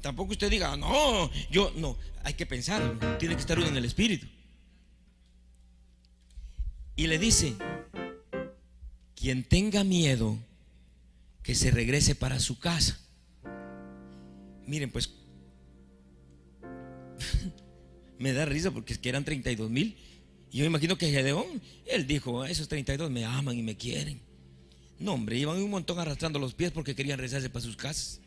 Tampoco 0.00 0.32
usted 0.32 0.50
diga, 0.50 0.76
no, 0.76 1.30
yo 1.50 1.72
no, 1.76 1.98
hay 2.22 2.34
que 2.34 2.46
pensar, 2.46 3.18
tiene 3.18 3.34
que 3.34 3.40
estar 3.40 3.58
uno 3.58 3.68
en 3.68 3.76
el 3.76 3.84
espíritu. 3.84 4.26
Y 6.94 7.06
le 7.06 7.18
dice, 7.18 7.54
quien 9.14 9.44
tenga 9.44 9.84
miedo, 9.84 10.38
que 11.42 11.54
se 11.54 11.70
regrese 11.70 12.14
para 12.14 12.40
su 12.40 12.58
casa. 12.58 13.00
Miren, 14.68 14.90
pues, 14.90 15.10
me 18.18 18.32
da 18.32 18.44
risa 18.44 18.70
porque 18.70 18.92
es 18.92 18.98
que 18.98 19.08
eran 19.08 19.24
32 19.24 19.70
mil 19.70 19.96
y 20.50 20.58
yo 20.58 20.64
imagino 20.64 20.96
que 20.96 21.10
Gedeón, 21.10 21.60
él 21.86 22.06
dijo, 22.06 22.44
esos 22.44 22.68
32 22.68 23.10
me 23.10 23.24
aman 23.24 23.56
y 23.56 23.62
me 23.62 23.76
quieren. 23.76 24.20
No, 24.98 25.14
hombre, 25.14 25.38
iban 25.38 25.56
un 25.56 25.70
montón 25.70 25.98
arrastrando 25.98 26.38
los 26.38 26.54
pies 26.54 26.70
porque 26.70 26.94
querían 26.94 27.18
rezarse 27.18 27.50
para 27.50 27.64
sus 27.64 27.76
casas. 27.76 28.20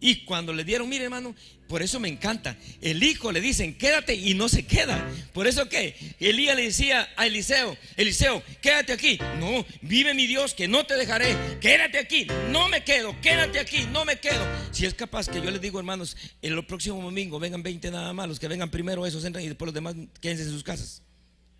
Y 0.00 0.24
cuando 0.24 0.54
le 0.54 0.64
dieron, 0.64 0.88
mire 0.88 1.04
hermano, 1.04 1.34
por 1.68 1.82
eso 1.82 2.00
me 2.00 2.08
encanta. 2.08 2.56
El 2.80 3.02
hijo 3.02 3.30
le 3.32 3.40
dicen, 3.40 3.76
quédate 3.76 4.14
y 4.14 4.32
no 4.32 4.48
se 4.48 4.64
queda. 4.64 5.06
Por 5.34 5.46
eso 5.46 5.68
que 5.68 5.94
Elías 6.18 6.56
le 6.56 6.62
decía 6.62 7.08
a 7.16 7.26
Eliseo, 7.26 7.76
Eliseo, 7.96 8.42
quédate 8.62 8.94
aquí. 8.94 9.18
No, 9.38 9.64
vive 9.82 10.14
mi 10.14 10.26
Dios 10.26 10.54
que 10.54 10.68
no 10.68 10.86
te 10.86 10.94
dejaré. 10.94 11.36
Quédate 11.60 11.98
aquí, 11.98 12.26
no 12.50 12.68
me 12.68 12.82
quedo, 12.82 13.14
quédate 13.20 13.60
aquí, 13.60 13.86
no 13.92 14.06
me 14.06 14.18
quedo. 14.18 14.42
Si 14.72 14.86
es 14.86 14.94
capaz 14.94 15.28
que 15.28 15.42
yo 15.42 15.50
les 15.50 15.60
digo, 15.60 15.78
hermanos, 15.78 16.16
el 16.40 16.64
próximo 16.64 17.02
domingo 17.02 17.38
vengan 17.38 17.62
20 17.62 17.90
nada 17.90 18.12
más, 18.14 18.26
los 18.26 18.40
que 18.40 18.48
vengan 18.48 18.70
primero 18.70 19.04
esos 19.06 19.24
entran 19.24 19.44
y 19.44 19.48
después 19.48 19.66
los 19.66 19.74
demás 19.74 19.94
quédense 20.20 20.44
en 20.44 20.50
sus 20.50 20.64
casas. 20.64 21.02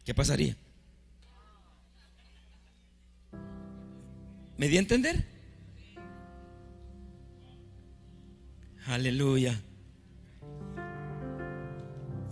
¿Qué 0.04 0.14
pasaría? 0.14 0.56
¿Me 4.56 4.68
di 4.68 4.76
a 4.76 4.80
entender? 4.80 5.29
Aleluya. 8.90 9.62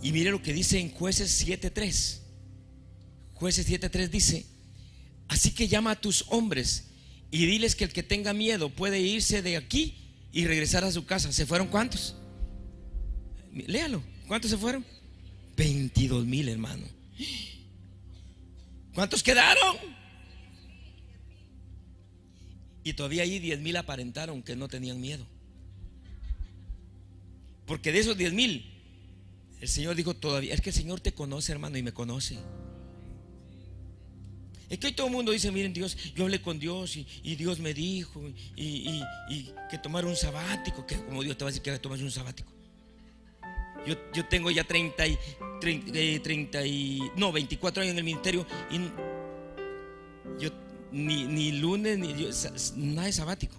Y 0.01 0.11
mire 0.11 0.29
lo 0.29 0.43
que 0.43 0.51
dice 0.51 0.77
en 0.77 0.91
jueces 0.91 1.47
7.3. 1.47 2.19
Jueces 3.33 3.69
7.3 3.69 4.09
dice, 4.09 4.45
así 5.29 5.51
que 5.51 5.69
llama 5.69 5.91
a 5.91 6.01
tus 6.01 6.25
hombres 6.27 6.89
y 7.31 7.45
diles 7.45 7.75
que 7.75 7.85
el 7.85 7.93
que 7.93 8.03
tenga 8.03 8.33
miedo 8.33 8.69
puede 8.69 8.99
irse 8.99 9.41
de 9.41 9.55
aquí 9.55 9.95
y 10.33 10.47
regresar 10.47 10.83
a 10.83 10.91
su 10.91 11.05
casa. 11.05 11.31
¿Se 11.31 11.45
fueron 11.45 11.67
cuántos? 11.67 12.17
Léalo. 13.53 14.03
¿Cuántos 14.27 14.51
se 14.51 14.57
fueron? 14.57 14.85
22 15.55 16.25
mil, 16.25 16.49
hermano. 16.49 16.85
¿Cuántos 18.93 19.23
quedaron? 19.23 19.77
Y 22.83 22.91
todavía 22.93 23.23
ahí 23.23 23.39
10 23.39 23.61
mil 23.61 23.77
aparentaron 23.77 24.43
que 24.43 24.57
no 24.57 24.67
tenían 24.67 24.99
miedo. 24.99 25.25
Porque 27.69 27.91
de 27.91 27.99
esos 27.99 28.17
10 28.17 28.33
mil, 28.33 28.65
el 29.61 29.67
Señor 29.67 29.95
dijo 29.95 30.15
todavía, 30.15 30.55
es 30.55 30.59
que 30.59 30.71
el 30.71 30.75
Señor 30.75 31.01
te 31.01 31.13
conoce, 31.13 31.51
hermano, 31.51 31.77
y 31.77 31.83
me 31.83 31.93
conoce. 31.93 32.39
Es 34.67 34.79
que 34.79 34.87
hoy 34.87 34.93
todo 34.93 35.05
el 35.05 35.13
mundo 35.13 35.31
dice, 35.31 35.51
miren 35.51 35.71
Dios, 35.71 35.95
yo 36.15 36.23
hablé 36.23 36.41
con 36.41 36.57
Dios 36.57 36.97
y, 36.97 37.35
Dios 37.35 37.59
me 37.59 37.75
dijo 37.75 38.23
y, 38.55 39.03
que 39.69 39.77
tomar 39.77 40.03
un 40.05 40.15
sabático, 40.15 40.87
que 40.87 40.95
como 40.95 41.21
Dios 41.21 41.37
te 41.37 41.43
va 41.43 41.49
a 41.49 41.51
decir 41.51 41.61
que 41.61 41.77
tomar 41.77 41.99
un 41.99 42.09
sabático. 42.09 42.51
Yo, 43.85 43.93
yo 44.15 44.25
tengo 44.25 44.49
ya 44.49 44.63
30 44.63 45.05
y, 45.05 45.19
30, 46.23 46.65
y, 46.65 47.01
no, 47.17 47.31
24 47.31 47.83
años 47.83 47.91
en 47.91 47.99
el 47.99 48.03
ministerio 48.03 48.47
y 48.71 48.79
yo 50.41 50.49
ni, 50.91 51.51
lunes, 51.51 51.99
ni 51.99 52.15
nada 52.95 53.05
de 53.05 53.13
sabático. 53.13 53.55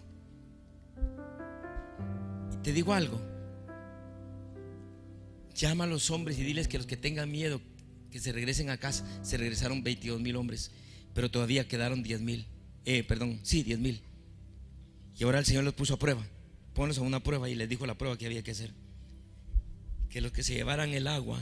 te 2.65 2.73
digo 2.73 2.93
algo, 2.93 3.31
llama 5.61 5.85
a 5.85 5.87
los 5.87 6.11
hombres 6.11 6.39
y 6.39 6.43
diles 6.43 6.69
que 6.69 6.79
los 6.79 6.87
que 6.87 6.97
tengan 6.97 7.31
miedo, 7.31 7.61
que 8.11 8.21
se 8.21 8.33
regresen 8.33 8.71
a 8.71 8.79
casa, 8.79 9.05
se 9.23 9.37
regresaron 9.37 9.83
22 9.83 10.21
mil 10.21 10.37
hombres, 10.37 10.71
pero 11.15 11.31
todavía 11.31 11.69
quedaron 11.69 12.03
10 12.03 12.21
mil, 12.21 12.47
eh, 12.85 13.03
perdón, 13.05 13.41
sí, 13.43 13.63
10 13.63 13.79
mil. 13.79 14.03
Y 15.19 15.25
ahora 15.25 15.39
el 15.39 15.45
Señor 15.45 15.65
los 15.65 15.75
puso 15.75 15.95
a 15.95 15.99
prueba, 15.99 16.27
ponlos 16.75 16.99
a 16.99 17.03
una 17.03 17.23
prueba 17.23 17.49
y 17.49 17.55
les 17.55 17.69
dijo 17.69 17.87
la 17.87 17.99
prueba 17.99 18.17
que 18.17 18.27
había 18.27 18.43
que 18.43 18.53
hacer. 18.53 18.73
Que 20.09 20.21
los 20.21 20.33
que 20.33 20.43
se 20.43 20.55
llevaran 20.55 20.91
el 20.91 21.07
agua 21.07 21.41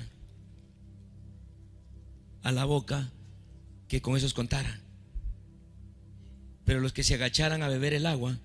a 2.42 2.52
la 2.52 2.64
boca, 2.64 3.11
que 3.88 4.02
con 4.02 4.16
esos 4.16 4.35
contara. 4.35 4.81
Pero 6.64 6.81
los 6.81 6.92
que 6.92 7.02
se 7.02 7.14
agacharan 7.14 7.62
a 7.62 7.68
beber 7.68 7.94
el 7.94 8.04
agua, 8.04 8.38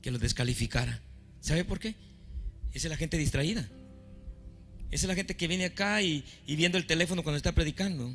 que 0.00 0.10
los 0.10 0.20
descalificara. 0.20 1.00
¿Sabe 1.40 1.64
por 1.64 1.78
qué? 1.78 1.94
Esa 2.72 2.86
es 2.86 2.90
la 2.90 2.96
gente 2.96 3.18
distraída. 3.18 3.68
Esa 4.90 5.06
es 5.06 5.08
la 5.08 5.14
gente 5.14 5.36
que 5.36 5.48
viene 5.48 5.66
acá 5.66 6.00
y, 6.02 6.24
viendo 6.46 6.78
el 6.78 6.86
teléfono 6.86 7.22
cuando 7.22 7.36
está 7.36 7.52
predicando. 7.52 8.12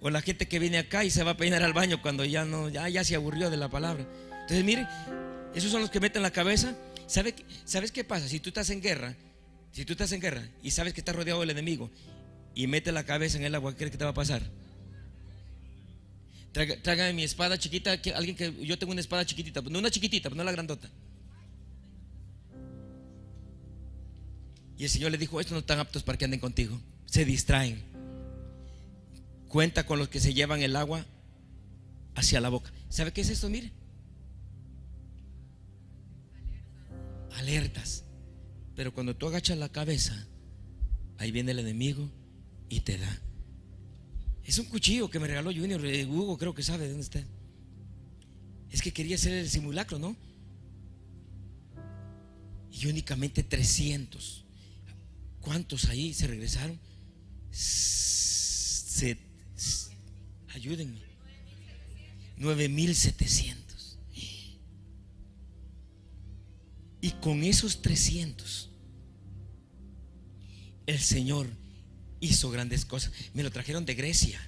O 0.00 0.10
la 0.10 0.20
gente 0.20 0.48
que 0.48 0.58
viene 0.58 0.78
acá 0.78 1.04
y 1.04 1.10
se 1.10 1.22
va 1.22 1.32
a 1.32 1.36
peinar 1.36 1.62
al 1.62 1.72
baño 1.72 2.02
cuando 2.02 2.24
ya 2.24 2.44
no, 2.44 2.68
ya, 2.68 2.88
ya 2.88 3.04
se 3.04 3.14
aburrió 3.14 3.50
de 3.50 3.56
la 3.56 3.68
palabra. 3.68 4.06
Entonces, 4.42 4.64
mire, 4.64 4.86
esos 5.54 5.70
son 5.70 5.80
los 5.80 5.90
que 5.90 6.00
meten 6.00 6.22
la 6.22 6.32
cabeza. 6.32 6.76
¿Sabe, 7.06 7.34
¿Sabes 7.64 7.92
qué 7.92 8.04
pasa? 8.04 8.28
Si 8.28 8.40
tú 8.40 8.50
estás 8.50 8.70
en 8.70 8.80
guerra, 8.80 9.14
si 9.72 9.84
tú 9.84 9.92
estás 9.92 10.12
en 10.12 10.20
guerra 10.20 10.46
y 10.62 10.70
sabes 10.70 10.92
que 10.92 11.00
estás 11.00 11.14
rodeado 11.14 11.40
del 11.40 11.50
enemigo 11.50 11.90
y 12.54 12.66
mete 12.66 12.92
la 12.92 13.04
cabeza 13.04 13.38
en 13.38 13.44
el 13.44 13.54
agua, 13.54 13.72
¿qué 13.72 13.78
crees 13.78 13.92
que 13.92 13.98
te 13.98 14.04
va 14.04 14.10
a 14.10 14.14
pasar? 14.14 14.42
Trágame 16.52 17.14
mi 17.14 17.24
espada 17.24 17.58
chiquita, 17.58 17.98
alguien 18.14 18.36
que 18.36 18.54
yo 18.66 18.78
tengo 18.78 18.92
una 18.92 19.00
espada 19.00 19.24
chiquitita, 19.24 19.62
no 19.62 19.78
una 19.78 19.90
chiquitita, 19.90 20.28
no 20.28 20.44
la 20.44 20.52
grandota. 20.52 20.90
Y 24.82 24.86
el 24.86 24.90
Señor 24.90 25.12
le 25.12 25.18
dijo, 25.18 25.38
estos 25.38 25.52
no 25.52 25.60
están 25.60 25.78
aptos 25.78 26.02
para 26.02 26.18
que 26.18 26.24
anden 26.24 26.40
contigo, 26.40 26.76
se 27.06 27.24
distraen. 27.24 27.80
Cuenta 29.46 29.86
con 29.86 30.00
los 30.00 30.08
que 30.08 30.18
se 30.18 30.34
llevan 30.34 30.60
el 30.60 30.74
agua 30.74 31.06
hacia 32.16 32.40
la 32.40 32.48
boca. 32.48 32.72
¿Sabe 32.88 33.12
qué 33.12 33.20
es 33.20 33.28
esto? 33.28 33.48
Mire. 33.48 33.70
Alertas. 37.36 38.02
Pero 38.74 38.92
cuando 38.92 39.14
tú 39.14 39.28
agachas 39.28 39.56
la 39.56 39.68
cabeza, 39.68 40.26
ahí 41.16 41.30
viene 41.30 41.52
el 41.52 41.60
enemigo 41.60 42.10
y 42.68 42.80
te 42.80 42.98
da. 42.98 43.20
Es 44.42 44.58
un 44.58 44.64
cuchillo 44.64 45.08
que 45.08 45.20
me 45.20 45.28
regaló 45.28 45.52
Junior, 45.52 45.86
eh, 45.86 46.06
Hugo 46.06 46.36
creo 46.36 46.56
que 46.56 46.64
sabe 46.64 46.86
de 46.86 46.88
dónde 46.88 47.04
está. 47.04 47.22
Es 48.68 48.82
que 48.82 48.92
quería 48.92 49.14
hacer 49.14 49.34
el 49.34 49.48
simulacro, 49.48 50.00
¿no? 50.00 50.16
Y 52.72 52.88
únicamente 52.88 53.44
300. 53.44 54.42
¿Cuántos 55.42 55.86
ahí 55.86 56.14
se 56.14 56.28
regresaron? 56.28 56.78
Se, 57.50 59.18
ayúdenme. 60.54 61.00
9700. 62.36 63.98
Y 67.00 67.10
con 67.20 67.42
esos 67.42 67.82
300 67.82 68.70
el 70.86 70.98
Señor 71.00 71.48
hizo 72.20 72.50
grandes 72.50 72.84
cosas. 72.84 73.12
Me 73.34 73.42
lo 73.42 73.50
trajeron 73.50 73.84
de 73.84 73.94
Grecia. 73.94 74.40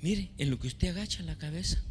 Mire, 0.00 0.30
en 0.38 0.50
lo 0.50 0.58
que 0.60 0.68
usted 0.68 0.88
agacha 0.88 1.22
la 1.24 1.36
cabeza. 1.36 1.82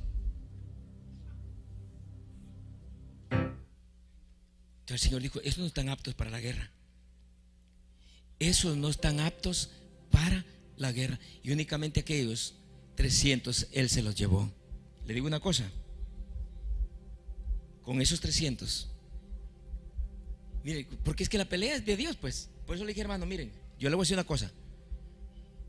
Entonces 4.83 5.05
el 5.05 5.09
Señor 5.09 5.21
dijo, 5.21 5.39
esos 5.41 5.59
no 5.59 5.65
están 5.65 5.87
aptos 5.87 6.13
para 6.13 6.29
la 6.29 6.41
guerra. 6.41 6.69
Esos 8.37 8.75
no 8.75 8.89
están 8.89 9.21
aptos 9.21 9.69
para 10.11 10.45
la 10.75 10.91
guerra. 10.91 11.17
Y 11.41 11.51
únicamente 11.51 12.01
aquellos 12.01 12.55
300 12.95 13.67
Él 13.71 13.89
se 13.89 14.01
los 14.01 14.13
llevó. 14.13 14.51
Le 15.05 15.13
digo 15.13 15.25
una 15.25 15.39
cosa. 15.39 15.71
Con 17.81 18.01
esos 18.01 18.19
300. 18.19 18.89
Mire, 20.65 20.85
porque 21.05 21.23
es 21.23 21.29
que 21.29 21.37
la 21.37 21.45
pelea 21.47 21.75
es 21.75 21.85
de 21.85 21.95
Dios, 21.95 22.17
pues. 22.17 22.49
Por 22.65 22.75
eso 22.75 22.83
le 22.83 22.89
dije, 22.89 23.01
hermano, 23.01 23.25
miren, 23.25 23.53
yo 23.79 23.89
le 23.89 23.95
voy 23.95 24.03
a 24.03 24.05
decir 24.05 24.17
una 24.17 24.25
cosa. 24.25 24.51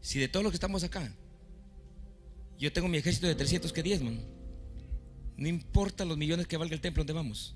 Si 0.01 0.19
de 0.19 0.27
todos 0.27 0.43
los 0.43 0.51
que 0.51 0.57
estamos 0.57 0.83
acá, 0.83 1.15
yo 2.59 2.73
tengo 2.73 2.89
mi 2.89 2.99
ejército 2.99 3.29
de 3.29 3.37
300 3.37 3.73
que 3.73 3.83
diezman, 3.83 4.21
no 5.37 5.49
importa 5.49 6.05
los 6.05 6.19
millones 6.19 6.49
que 6.49 6.57
valga 6.57 6.75
el 6.75 6.81
templo 6.81 7.03
donde 7.03 7.13
vamos, 7.13 7.55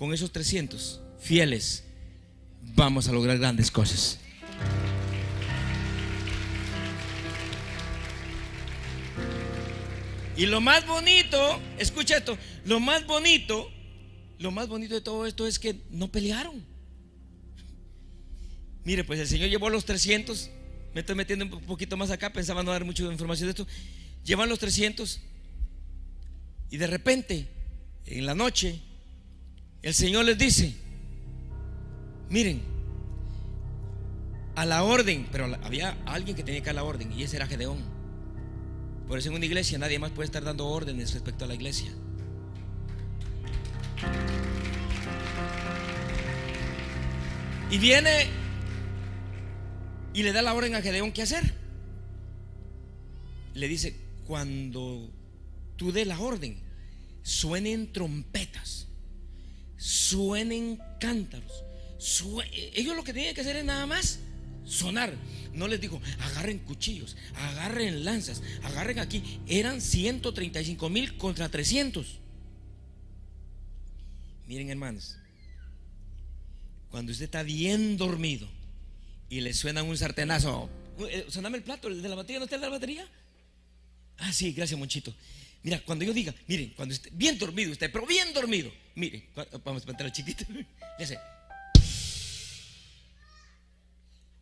con 0.00 0.14
esos 0.14 0.32
300 0.32 0.98
fieles, 1.18 1.84
vamos 2.74 3.06
a 3.06 3.12
lograr 3.12 3.36
grandes 3.36 3.70
cosas. 3.70 4.18
Y 10.38 10.46
lo 10.46 10.62
más 10.62 10.86
bonito, 10.86 11.60
escucha 11.76 12.16
esto, 12.16 12.38
lo 12.64 12.80
más 12.80 13.06
bonito, 13.06 13.70
lo 14.38 14.50
más 14.50 14.68
bonito 14.68 14.94
de 14.94 15.02
todo 15.02 15.26
esto 15.26 15.46
es 15.46 15.58
que 15.58 15.82
no 15.90 16.08
pelearon. 16.08 16.64
Mire, 18.84 19.04
pues 19.04 19.20
el 19.20 19.26
Señor 19.26 19.50
llevó 19.50 19.68
los 19.68 19.84
300, 19.84 20.48
me 20.94 21.00
estoy 21.00 21.14
metiendo 21.14 21.44
un 21.44 21.60
poquito 21.66 21.98
más 21.98 22.10
acá, 22.10 22.32
pensaba 22.32 22.62
no 22.62 22.70
dar 22.70 22.86
mucha 22.86 23.02
información 23.02 23.48
de 23.48 23.50
esto, 23.50 23.66
llevan 24.24 24.48
los 24.48 24.60
300 24.60 25.20
y 26.70 26.78
de 26.78 26.86
repente, 26.86 27.48
en 28.06 28.24
la 28.24 28.34
noche, 28.34 28.80
el 29.82 29.94
Señor 29.94 30.24
les 30.24 30.38
dice, 30.38 30.74
miren, 32.28 32.62
a 34.54 34.66
la 34.66 34.82
orden, 34.82 35.26
pero 35.32 35.46
había 35.62 35.96
alguien 36.06 36.36
que 36.36 36.42
tenía 36.42 36.60
que 36.60 36.66
dar 36.66 36.74
la 36.74 36.84
orden 36.84 37.12
y 37.12 37.22
ese 37.22 37.36
era 37.36 37.46
Gedeón. 37.46 37.78
Por 39.08 39.18
eso 39.18 39.30
en 39.30 39.36
una 39.36 39.46
iglesia 39.46 39.78
nadie 39.78 39.98
más 39.98 40.10
puede 40.10 40.26
estar 40.26 40.44
dando 40.44 40.68
órdenes 40.68 41.14
respecto 41.14 41.44
a 41.44 41.48
la 41.48 41.54
iglesia. 41.54 41.90
Y 47.70 47.78
viene 47.78 48.28
y 50.12 50.22
le 50.22 50.32
da 50.32 50.42
la 50.42 50.54
orden 50.54 50.74
a 50.74 50.82
Gedeón 50.82 51.12
qué 51.12 51.22
hacer. 51.22 51.54
Le 53.54 53.68
dice, 53.68 53.96
cuando 54.26 55.10
tú 55.76 55.92
dé 55.92 56.04
la 56.04 56.18
orden, 56.18 56.60
suenen 57.22 57.92
trompetas, 57.92 58.88
suenen 59.80 60.78
cántaros. 61.00 61.64
Ellos 62.74 62.94
lo 62.94 63.02
que 63.02 63.12
tienen 63.12 63.34
que 63.34 63.40
hacer 63.40 63.56
es 63.56 63.64
nada 63.64 63.86
más 63.86 64.20
sonar. 64.64 65.14
No 65.54 65.66
les 65.66 65.80
dijo, 65.80 66.00
agarren 66.20 66.58
cuchillos, 66.60 67.16
agarren 67.34 68.04
lanzas, 68.04 68.42
agarren 68.62 68.98
aquí. 68.98 69.40
Eran 69.48 69.80
135 69.80 70.88
mil 70.90 71.16
contra 71.16 71.48
300. 71.48 72.18
Miren 74.46 74.70
hermanos, 74.70 75.16
cuando 76.90 77.12
usted 77.12 77.24
está 77.24 77.42
bien 77.42 77.96
dormido 77.96 78.48
y 79.28 79.40
le 79.40 79.54
suena 79.54 79.82
un 79.82 79.96
sartenazo, 79.96 80.68
eh, 81.08 81.26
soname 81.28 81.56
el 81.58 81.64
plato, 81.64 81.88
el 81.88 82.02
de 82.02 82.08
la 82.08 82.16
batería, 82.16 82.38
¿no 82.38 82.44
está 82.44 82.56
de 82.56 82.62
la 82.62 82.68
batería? 82.68 83.08
Ah, 84.18 84.32
sí, 84.32 84.52
gracias, 84.52 84.78
Monchito. 84.78 85.14
Mira, 85.62 85.80
cuando 85.84 86.04
yo 86.04 86.12
diga, 86.12 86.34
miren, 86.46 86.70
cuando 86.70 86.94
esté 86.94 87.10
bien 87.12 87.38
dormido 87.38 87.72
usted, 87.72 87.90
pero 87.92 88.06
bien 88.06 88.32
dormido, 88.32 88.72
mire, 88.94 89.28
vamos 89.64 89.82
a 89.82 89.84
plantar 89.84 90.06
al 90.06 90.12
chiquito, 90.12 90.44
ya 90.98 91.06
sé, 91.06 91.18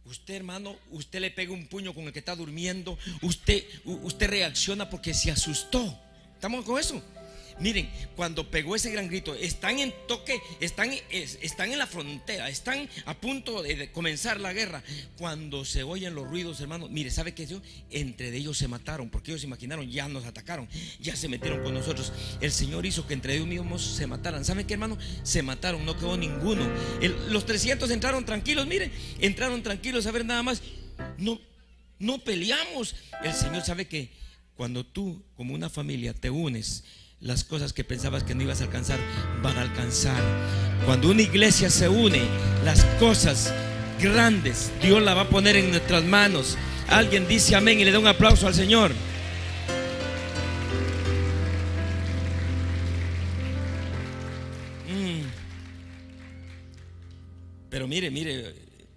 Usted, 0.08 0.36
hermano, 0.36 0.74
usted 0.90 1.20
le 1.20 1.30
pega 1.30 1.52
un 1.52 1.66
puño 1.66 1.92
con 1.92 2.04
el 2.04 2.14
que 2.14 2.18
está 2.18 2.34
durmiendo. 2.34 2.98
Usted, 3.20 3.62
usted 3.84 4.30
reacciona 4.30 4.88
porque 4.88 5.12
se 5.12 5.30
asustó. 5.30 6.00
¿Estamos 6.32 6.64
con 6.64 6.80
eso? 6.80 7.02
Miren, 7.60 7.90
cuando 8.14 8.50
pegó 8.50 8.76
ese 8.76 8.90
gran 8.90 9.08
grito, 9.08 9.34
están 9.34 9.80
en 9.80 9.92
toque, 10.06 10.40
están, 10.60 10.90
están 11.10 11.72
en 11.72 11.78
la 11.78 11.86
frontera, 11.86 12.48
están 12.48 12.88
a 13.04 13.14
punto 13.14 13.62
de, 13.62 13.90
comenzar 13.90 14.40
la 14.40 14.52
guerra. 14.52 14.82
Cuando 15.16 15.64
se 15.64 15.82
oyen 15.82 16.14
los 16.14 16.28
ruidos, 16.28 16.60
hermano, 16.60 16.88
mire, 16.88 17.10
¿sabe 17.10 17.34
qué 17.34 17.46
Dios? 17.46 17.62
Entre 17.90 18.34
ellos 18.36 18.56
se 18.56 18.68
mataron, 18.68 19.10
porque 19.10 19.32
ellos 19.32 19.40
se 19.40 19.46
imaginaron, 19.48 19.90
ya 19.90 20.08
nos 20.08 20.24
atacaron, 20.24 20.68
ya 21.00 21.16
se 21.16 21.28
metieron 21.28 21.62
con 21.62 21.74
nosotros. 21.74 22.12
El 22.40 22.52
Señor 22.52 22.86
hizo 22.86 23.06
que 23.06 23.14
entre 23.14 23.34
ellos 23.34 23.46
mismos 23.48 23.82
se 23.82 24.06
mataran. 24.06 24.44
¿Saben 24.44 24.66
qué, 24.66 24.74
hermano? 24.74 24.96
Se 25.24 25.42
mataron, 25.42 25.84
no 25.84 25.96
quedó 25.96 26.16
ninguno. 26.16 26.64
los 27.28 27.44
300 27.44 27.90
entraron 27.90 28.24
tranquilos, 28.24 28.66
mire, 28.66 28.90
entraron 29.18 29.62
tranquilos 29.62 30.06
a 30.06 30.12
ver 30.12 30.24
nada 30.24 30.44
más. 30.44 30.62
No, 31.16 31.40
no 31.98 32.18
peleamos. 32.18 32.94
El 33.24 33.34
Señor 33.34 33.64
sabe 33.64 33.88
que 33.88 34.10
cuando 34.54 34.84
tú, 34.84 35.24
como 35.36 35.54
una 35.54 35.70
familia, 35.70 36.14
te 36.14 36.30
unes, 36.30 36.84
las 37.20 37.42
cosas 37.44 37.72
que 37.72 37.84
pensabas 37.84 38.22
que 38.22 38.34
no 38.34 38.42
ibas 38.42 38.60
a 38.60 38.64
alcanzar 38.64 38.98
van 39.42 39.56
a 39.56 39.62
alcanzar. 39.62 40.22
Cuando 40.84 41.10
una 41.10 41.22
iglesia 41.22 41.68
se 41.70 41.88
une, 41.88 42.22
las 42.64 42.84
cosas 43.00 43.52
grandes 44.00 44.70
Dios 44.80 45.02
la 45.02 45.14
va 45.14 45.22
a 45.22 45.28
poner 45.28 45.56
en 45.56 45.70
nuestras 45.70 46.04
manos. 46.04 46.56
Alguien 46.88 47.26
dice 47.26 47.56
amén 47.56 47.80
y 47.80 47.84
le 47.84 47.90
da 47.90 47.98
un 47.98 48.06
aplauso 48.06 48.46
al 48.46 48.54
Señor. 48.54 48.92
Mm. 54.88 55.22
Pero 57.68 57.88
mire, 57.88 58.10
mire, 58.10 58.54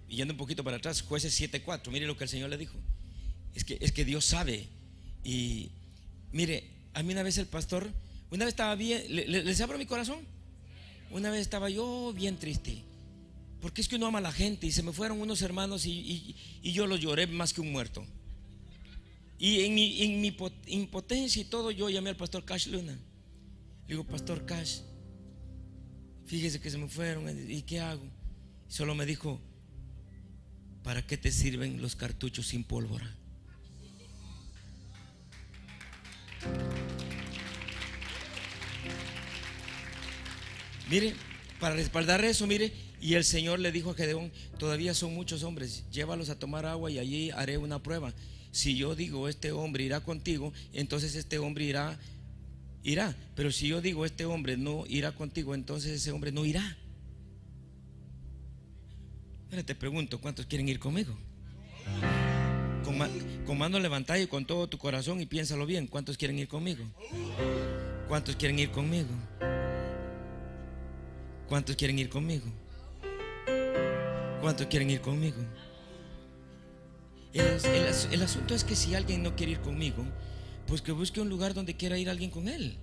yendo 0.08 0.32
un 0.32 0.38
poquito 0.38 0.62
para 0.62 0.76
atrás, 0.76 1.02
jueces 1.02 1.38
7.4, 1.38 1.90
mire 1.90 2.06
lo 2.06 2.16
que 2.16 2.24
el 2.24 2.30
Señor 2.30 2.50
le 2.50 2.56
dijo. 2.56 2.78
Es 3.54 3.64
que, 3.64 3.76
es 3.80 3.92
que 3.92 4.04
Dios 4.04 4.24
sabe. 4.24 4.68
Y 5.24 5.72
mire, 6.30 6.70
a 6.94 7.02
mí 7.02 7.12
una 7.12 7.22
vez 7.22 7.36
el 7.38 7.46
pastor 7.46 7.90
una 8.32 8.46
vez 8.46 8.52
estaba 8.52 8.74
bien, 8.76 9.04
¿les 9.08 9.60
abro 9.60 9.76
mi 9.76 9.84
corazón? 9.84 10.20
Una 11.10 11.30
vez 11.30 11.42
estaba 11.42 11.68
yo 11.68 12.14
bien 12.14 12.38
triste. 12.38 12.82
Porque 13.60 13.82
es 13.82 13.88
que 13.88 13.96
uno 13.96 14.06
ama 14.06 14.20
a 14.20 14.22
la 14.22 14.32
gente 14.32 14.66
y 14.66 14.72
se 14.72 14.82
me 14.82 14.90
fueron 14.90 15.20
unos 15.20 15.42
hermanos 15.42 15.84
y, 15.84 16.34
yo 16.62 16.86
los 16.86 16.98
lloré 16.98 17.26
más 17.26 17.52
que 17.52 17.60
un 17.60 17.70
muerto. 17.70 18.06
Y 19.38 19.60
en 19.60 19.74
mi, 19.74 20.34
impotencia 20.66 21.42
y 21.42 21.44
todo, 21.44 21.70
yo 21.72 21.90
llamé 21.90 22.08
al 22.08 22.16
pastor 22.16 22.42
Cash 22.46 22.68
Luna. 22.68 22.92
Le 22.92 23.88
digo, 23.88 24.04
Pastor 24.04 24.46
Cash, 24.46 24.78
fíjese 26.24 26.58
que 26.58 26.70
se 26.70 26.78
me 26.78 26.88
fueron, 26.88 27.50
¿y 27.50 27.60
qué 27.62 27.80
hago? 27.80 28.06
Solo 28.66 28.94
me 28.94 29.04
dijo, 29.04 29.42
¿para 30.82 31.06
qué 31.06 31.18
te 31.18 31.30
sirven 31.30 31.82
los 31.82 31.96
cartuchos 31.96 32.46
sin 32.46 32.64
pólvora? 32.64 33.14
Mire, 40.92 41.14
para 41.58 41.74
respaldar 41.74 42.22
eso, 42.22 42.46
mire, 42.46 42.70
y 43.00 43.14
el 43.14 43.24
Señor 43.24 43.60
le 43.60 43.72
dijo 43.72 43.92
a 43.92 43.94
Gedeón, 43.94 44.30
todavía 44.58 44.92
son 44.92 45.14
muchos 45.14 45.42
hombres, 45.42 45.88
llévalos 45.90 46.28
a 46.28 46.38
tomar 46.38 46.66
agua 46.66 46.90
y 46.90 46.98
allí 46.98 47.30
haré 47.30 47.56
una 47.56 47.82
prueba. 47.82 48.12
Si 48.50 48.76
yo 48.76 48.94
digo, 48.94 49.26
este 49.26 49.52
hombre 49.52 49.84
irá 49.84 50.00
contigo, 50.00 50.52
entonces 50.74 51.14
este 51.14 51.38
hombre 51.38 51.64
irá, 51.64 51.98
irá. 52.82 53.16
Pero 53.34 53.50
si 53.52 53.68
yo 53.68 53.80
digo, 53.80 54.04
este 54.04 54.26
hombre 54.26 54.58
no 54.58 54.84
irá 54.86 55.12
contigo, 55.12 55.54
entonces 55.54 55.92
ese 55.92 56.12
hombre 56.12 56.30
no 56.30 56.44
irá. 56.44 56.76
Ahora 59.48 59.62
te 59.62 59.74
pregunto, 59.74 60.20
¿cuántos 60.20 60.44
quieren 60.44 60.68
ir 60.68 60.78
conmigo? 60.78 61.16
Con, 62.84 62.98
con 63.46 63.56
mano 63.56 63.78
levantada 63.78 64.20
y 64.20 64.26
con 64.26 64.44
todo 64.44 64.68
tu 64.68 64.76
corazón 64.76 65.22
y 65.22 65.24
piénsalo 65.24 65.64
bien, 65.64 65.86
¿cuántos 65.86 66.18
quieren 66.18 66.38
ir 66.38 66.48
conmigo? 66.48 66.84
¿Cuántos 68.08 68.36
quieren 68.36 68.58
ir 68.58 68.70
conmigo? 68.70 69.08
¿Cuántos 71.48 71.76
quieren 71.76 71.98
ir 71.98 72.08
conmigo? 72.08 72.46
¿Cuántos 74.40 74.66
quieren 74.66 74.90
ir 74.90 75.00
conmigo? 75.00 75.36
El, 77.32 78.22
asunto 78.22 78.54
es 78.54 78.64
que 78.64 78.76
si 78.76 78.94
alguien 78.94 79.22
no 79.22 79.34
quiere 79.34 79.52
ir 79.52 79.60
conmigo, 79.60 80.04
pues 80.66 80.82
que 80.82 80.92
busque 80.92 81.20
un 81.20 81.28
lugar 81.28 81.54
donde 81.54 81.76
quiera 81.76 81.96
ir 81.96 82.10
alguien 82.10 82.30
con 82.30 82.48
él. 82.48 82.76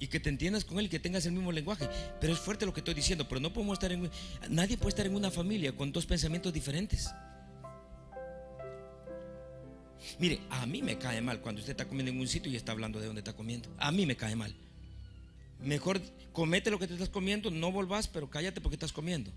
Y 0.00 0.08
que 0.08 0.20
te 0.20 0.28
entiendas 0.28 0.64
con 0.64 0.78
él 0.78 0.86
y 0.86 0.88
que 0.88 0.98
tengas 0.98 1.24
el 1.26 1.32
mismo 1.32 1.52
lenguaje. 1.52 1.88
Pero 2.20 2.32
es 2.32 2.38
fuerte 2.38 2.66
lo 2.66 2.74
que 2.74 2.80
estoy 2.80 2.94
diciendo. 2.94 3.26
Pero 3.28 3.40
no 3.40 3.52
podemos 3.52 3.74
estar 3.74 3.92
en. 3.92 4.10
Nadie 4.50 4.76
puede 4.76 4.90
estar 4.90 5.06
en 5.06 5.14
una 5.14 5.30
familia 5.30 5.74
con 5.74 5.92
dos 5.92 6.04
pensamientos 6.04 6.52
diferentes. 6.52 7.10
Mire, 10.18 10.40
a 10.50 10.66
mí 10.66 10.82
me 10.82 10.98
cae 10.98 11.20
mal 11.22 11.40
cuando 11.40 11.60
usted 11.60 11.70
está 11.70 11.86
comiendo 11.86 12.10
en 12.12 12.20
un 12.20 12.28
sitio 12.28 12.50
y 12.52 12.56
está 12.56 12.72
hablando 12.72 13.00
de 13.00 13.06
dónde 13.06 13.20
está 13.20 13.32
comiendo. 13.32 13.70
A 13.78 13.90
mí 13.92 14.04
me 14.04 14.16
cae 14.16 14.36
mal. 14.36 14.54
Mejor 15.64 16.00
comete 16.32 16.70
lo 16.70 16.78
que 16.78 16.86
te 16.86 16.94
estás 16.94 17.08
comiendo, 17.08 17.50
no 17.50 17.72
volvás, 17.72 18.08
pero 18.08 18.28
cállate 18.28 18.60
porque 18.60 18.76
estás 18.76 18.92
comiendo. 18.92 19.32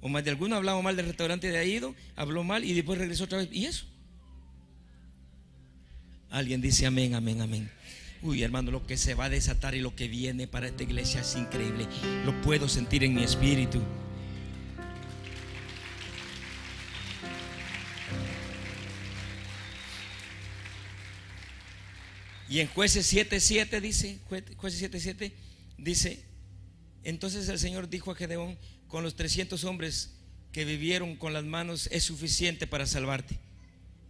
O 0.00 0.08
más 0.08 0.24
de 0.24 0.30
alguno 0.30 0.56
hablaba 0.56 0.80
mal 0.80 0.96
del 0.96 1.06
restaurante 1.06 1.48
de 1.48 1.58
ahí 1.58 1.72
ido, 1.72 1.94
habló 2.16 2.42
mal 2.42 2.64
y 2.64 2.72
después 2.72 2.98
regresó 2.98 3.24
otra 3.24 3.38
vez. 3.38 3.48
¿Y 3.52 3.66
eso? 3.66 3.84
Alguien 6.30 6.60
dice 6.60 6.86
amén, 6.86 7.14
amén, 7.14 7.40
amén. 7.40 7.70
Uy, 8.22 8.42
hermano, 8.42 8.70
lo 8.70 8.86
que 8.86 8.96
se 8.96 9.14
va 9.14 9.24
a 9.24 9.28
desatar 9.30 9.74
y 9.74 9.80
lo 9.80 9.96
que 9.96 10.06
viene 10.06 10.46
para 10.46 10.68
esta 10.68 10.82
iglesia 10.82 11.22
es 11.22 11.36
increíble. 11.36 11.86
Lo 12.24 12.40
puedo 12.42 12.68
sentir 12.68 13.02
en 13.04 13.14
mi 13.14 13.24
espíritu. 13.24 13.80
Y 22.50 22.58
en 22.58 22.66
jueces 22.66 23.14
7.7 23.14 23.80
dice, 23.80 24.18
jueces 24.56 24.82
7.7 24.82 25.32
dice, 25.78 26.24
entonces 27.04 27.48
el 27.48 27.60
Señor 27.60 27.88
dijo 27.88 28.10
a 28.10 28.16
Gedeón, 28.16 28.58
con 28.88 29.04
los 29.04 29.14
300 29.14 29.62
hombres 29.62 30.16
que 30.50 30.64
vivieron 30.64 31.14
con 31.14 31.32
las 31.32 31.44
manos 31.44 31.88
es 31.92 32.02
suficiente 32.02 32.66
para 32.66 32.88
salvarte. 32.88 33.38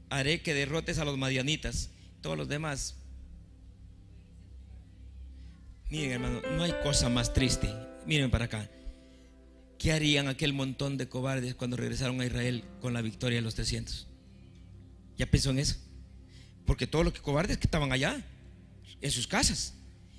Haré 0.09 0.40
que 0.40 0.55
derrotes 0.55 0.98
a 0.98 1.05
los 1.05 1.18
madianitas, 1.18 1.90
todos 2.22 2.38
los 2.38 2.48
demás. 2.48 2.96
Miren 5.90 6.12
hermano, 6.12 6.40
no 6.57 6.62
hay 6.62 6.72
cosa 6.83 7.11
más 7.11 7.35
triste. 7.35 7.68
Miren 8.07 8.31
para 8.31 8.46
acá. 8.46 8.70
¿Qué 9.79 9.92
harían 9.92 10.29
aquel 10.29 10.55
montón 10.55 10.96
de 10.96 11.11
cobardes 11.11 11.55
cuando 11.55 11.76
regresaron 11.76 12.18
a 12.22 12.24
Israel 12.24 12.64
con 12.81 12.94
la 12.94 13.03
victoria 13.03 13.37
de 13.37 13.42
los 13.42 13.55
300? 13.55 14.07
¿Ya 15.18 15.26
pensó 15.26 15.50
en 15.50 15.59
eso? 15.59 15.89
Porque 16.70 16.87
todos 16.87 17.04
los 17.04 17.14
cobardes 17.18 17.59
que 17.59 17.66
estaban 17.66 17.90
allá, 17.90 18.24
en 19.00 19.11
sus 19.11 19.26
casas. 19.26 19.74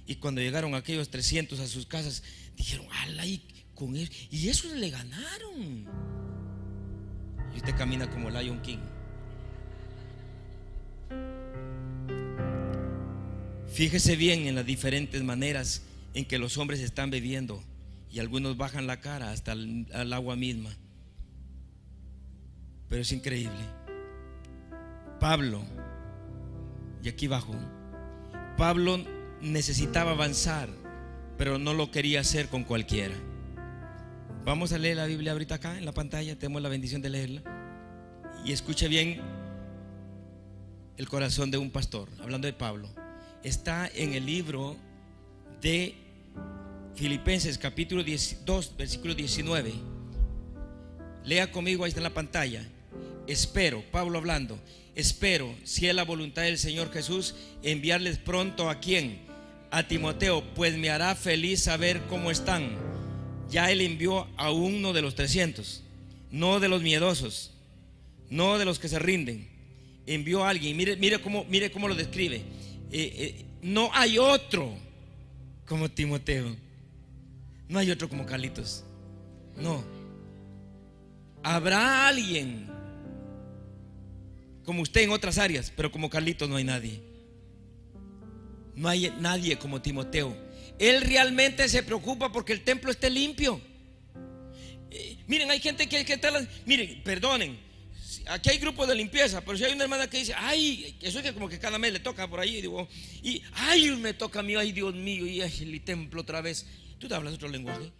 Y 0.05 0.15
cuando 0.15 0.41
llegaron 0.41 0.75
aquellos 0.75 1.09
300 1.09 1.57
a 1.61 1.65
sus 1.65 1.85
casas, 1.85 2.23
dijeron, 2.57 2.87
ala, 2.91 3.25
y 3.25 3.41
con 3.73 3.95
él. 3.95 4.11
Y 4.29 4.49
esos 4.49 4.73
le 4.73 4.89
ganaron. 4.89 5.87
Y 7.53 7.55
usted 7.55 7.73
camina 7.77 8.09
como 8.09 8.29
Lion 8.29 8.61
King. 8.61 8.79
Fíjese 13.71 14.17
bien 14.17 14.45
en 14.45 14.55
las 14.55 14.65
diferentes 14.65 15.23
maneras 15.23 15.83
en 16.13 16.25
que 16.25 16.37
los 16.37 16.57
hombres 16.57 16.81
están 16.81 17.11
bebiendo 17.11 17.63
y 18.11 18.19
algunos 18.19 18.57
bajan 18.57 18.87
la 18.87 18.99
cara 18.99 19.31
hasta 19.31 19.53
el, 19.53 20.11
agua 20.11 20.35
misma. 20.35 20.75
Pero 22.89 23.03
es 23.03 23.11
increíble. 23.13 23.63
Pablo, 25.21 25.63
y 27.03 27.09
aquí 27.09 27.27
bajo, 27.27 27.53
Pablo 28.57 28.99
necesitaba 29.41 30.11
avanzar, 30.11 30.69
pero 31.37 31.57
no 31.57 31.73
lo 31.73 31.91
quería 31.91 32.19
hacer 32.21 32.47
con 32.47 32.63
cualquiera. 32.63 33.15
Vamos 34.45 34.73
a 34.73 34.77
leer 34.77 34.97
la 34.97 35.05
Biblia 35.05 35.31
ahorita 35.31 35.55
acá 35.55 35.77
en 35.77 35.85
la 35.85 35.91
pantalla, 35.91 36.37
tenemos 36.37 36.61
la 36.61 36.69
bendición 36.69 37.01
de 37.01 37.09
leerla. 37.09 37.41
Y 38.43 38.51
escuche 38.51 38.87
bien 38.87 39.21
el 40.97 41.07
corazón 41.07 41.51
de 41.51 41.57
un 41.57 41.71
pastor, 41.71 42.09
hablando 42.21 42.47
de 42.47 42.53
Pablo. 42.53 42.89
Está 43.43 43.89
en 43.93 44.13
el 44.13 44.25
libro 44.25 44.77
de 45.61 45.95
Filipenses 46.95 47.57
capítulo 47.57 48.03
2, 48.03 48.75
versículo 48.77 49.13
19. 49.15 49.73
Lea 51.23 51.51
conmigo, 51.51 51.83
ahí 51.83 51.89
está 51.89 51.99
en 51.99 52.03
la 52.05 52.13
pantalla. 52.13 52.67
Espero, 53.27 53.83
Pablo 53.91 54.17
hablando, 54.17 54.59
espero, 54.95 55.53
si 55.63 55.87
es 55.87 55.95
la 55.95 56.03
voluntad 56.03 56.43
del 56.43 56.57
Señor 56.57 56.91
Jesús, 56.91 57.35
enviarles 57.63 58.17
pronto 58.17 58.69
a 58.69 58.79
quién? 58.79 59.19
A 59.71 59.87
Timoteo, 59.87 60.43
pues 60.53 60.77
me 60.77 60.89
hará 60.89 61.15
feliz 61.15 61.63
saber 61.63 62.01
cómo 62.09 62.31
están. 62.31 62.77
Ya 63.49 63.71
él 63.71 63.81
envió 63.81 64.27
a 64.37 64.51
uno 64.51 64.93
de 64.93 65.01
los 65.01 65.15
300, 65.15 65.83
no 66.31 66.59
de 66.59 66.69
los 66.69 66.81
miedosos, 66.81 67.51
no 68.29 68.57
de 68.57 68.65
los 68.65 68.79
que 68.79 68.87
se 68.87 68.99
rinden. 68.99 69.49
Envió 70.07 70.43
a 70.43 70.49
alguien, 70.49 70.75
mire, 70.75 70.95
mire, 70.95 71.19
cómo, 71.19 71.45
mire 71.45 71.71
cómo 71.71 71.87
lo 71.87 71.95
describe. 71.95 72.37
Eh, 72.37 72.43
eh, 72.91 73.45
no 73.61 73.89
hay 73.93 74.17
otro 74.17 74.73
como 75.65 75.89
Timoteo. 75.89 76.55
No 77.69 77.79
hay 77.79 77.91
otro 77.91 78.09
como 78.09 78.25
Carlitos. 78.25 78.83
No. 79.55 79.83
Habrá 81.43 82.07
alguien 82.07 82.70
como 84.65 84.81
usted 84.81 85.01
en 85.01 85.11
otras 85.11 85.37
áreas, 85.37 85.71
pero 85.75 85.91
como 85.91 86.09
Carlitos 86.09 86.49
no 86.49 86.55
hay 86.55 86.63
nadie. 86.63 87.01
No 88.75 88.87
hay 88.87 89.13
nadie 89.19 89.57
como 89.57 89.81
Timoteo. 89.81 90.35
Él 90.79 91.01
realmente 91.01 91.67
se 91.69 91.83
preocupa 91.83 92.31
porque 92.31 92.53
el 92.53 92.63
templo 92.63 92.91
esté 92.91 93.09
limpio. 93.09 93.61
Eh, 94.89 95.17
miren, 95.27 95.51
hay 95.51 95.59
gente 95.59 95.87
que, 95.87 96.03
que 96.05 96.13
está... 96.13 96.31
Miren, 96.65 97.01
perdonen. 97.03 97.57
Aquí 98.27 98.49
hay 98.49 98.57
grupos 98.57 98.87
de 98.87 98.95
limpieza, 98.95 99.41
pero 99.41 99.57
si 99.57 99.63
hay 99.63 99.73
una 99.73 99.83
hermana 99.83 100.09
que 100.09 100.17
dice, 100.17 100.33
ay, 100.35 100.97
eso 101.01 101.19
es 101.19 101.25
que 101.25 101.33
como 101.33 101.49
que 101.49 101.59
cada 101.59 101.79
mes 101.79 101.93
le 101.93 101.99
toca 101.99 102.29
por 102.29 102.39
ahí, 102.39 102.57
y 102.57 102.61
digo, 102.61 102.87
y 103.23 103.41
ay, 103.53 103.91
me 103.91 104.13
toca 104.13 104.39
a 104.39 104.43
mí, 104.43 104.55
ay, 104.55 104.71
Dios 104.71 104.93
mío, 104.93 105.25
y 105.25 105.41
el 105.41 105.81
templo 105.83 106.21
otra 106.21 106.41
vez. 106.41 106.65
¿Tú 106.99 107.07
te 107.07 107.15
hablas 107.15 107.33
otro 107.33 107.49
lenguaje? 107.49 107.91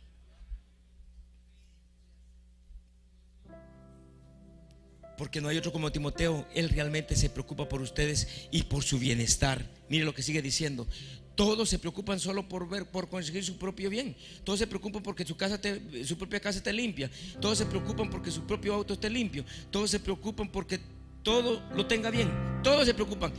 Porque 5.22 5.40
no 5.40 5.50
hay 5.50 5.58
otro 5.60 5.72
como 5.72 5.92
Timoteo. 5.92 6.48
Él 6.56 6.70
realmente 6.70 7.16
se 7.16 7.30
preocupa 7.30 7.70
por 7.70 7.80
ustedes 7.80 8.48
y 8.50 8.64
por 8.64 8.82
su 8.82 8.98
bienestar. 8.98 9.64
Mire 9.88 10.04
lo 10.04 10.16
que 10.16 10.24
sigue 10.24 10.42
diciendo. 10.42 10.88
Todos 11.36 11.70
se 11.70 11.78
preocupan 11.78 12.20
solo 12.20 12.50
por 12.50 12.68
ver, 12.68 12.90
por 12.90 13.08
conseguir 13.08 13.46
su 13.46 13.60
propio 13.60 13.92
bien. 13.92 14.16
Todos 14.44 14.58
se 14.58 14.66
preocupan 14.66 15.04
porque 15.04 15.24
su 15.24 15.38
casa, 15.38 15.60
su 16.06 16.18
propia 16.18 16.40
casa 16.40 16.58
esté 16.58 16.74
limpia. 16.74 17.12
Todos 17.40 17.60
se 17.60 17.68
preocupan 17.68 18.10
porque 18.10 18.32
su 18.32 18.48
propio 18.48 18.74
auto 18.74 18.96
esté 18.96 19.12
limpio. 19.12 19.46
Todos 19.70 19.92
se 19.92 20.00
preocupan 20.00 20.52
porque 20.52 20.80
todo 21.22 21.62
lo 21.76 21.86
tenga 21.86 22.10
bien. 22.10 22.28
Todos 22.64 22.88
se 22.88 22.96
preocupan, 22.96 23.32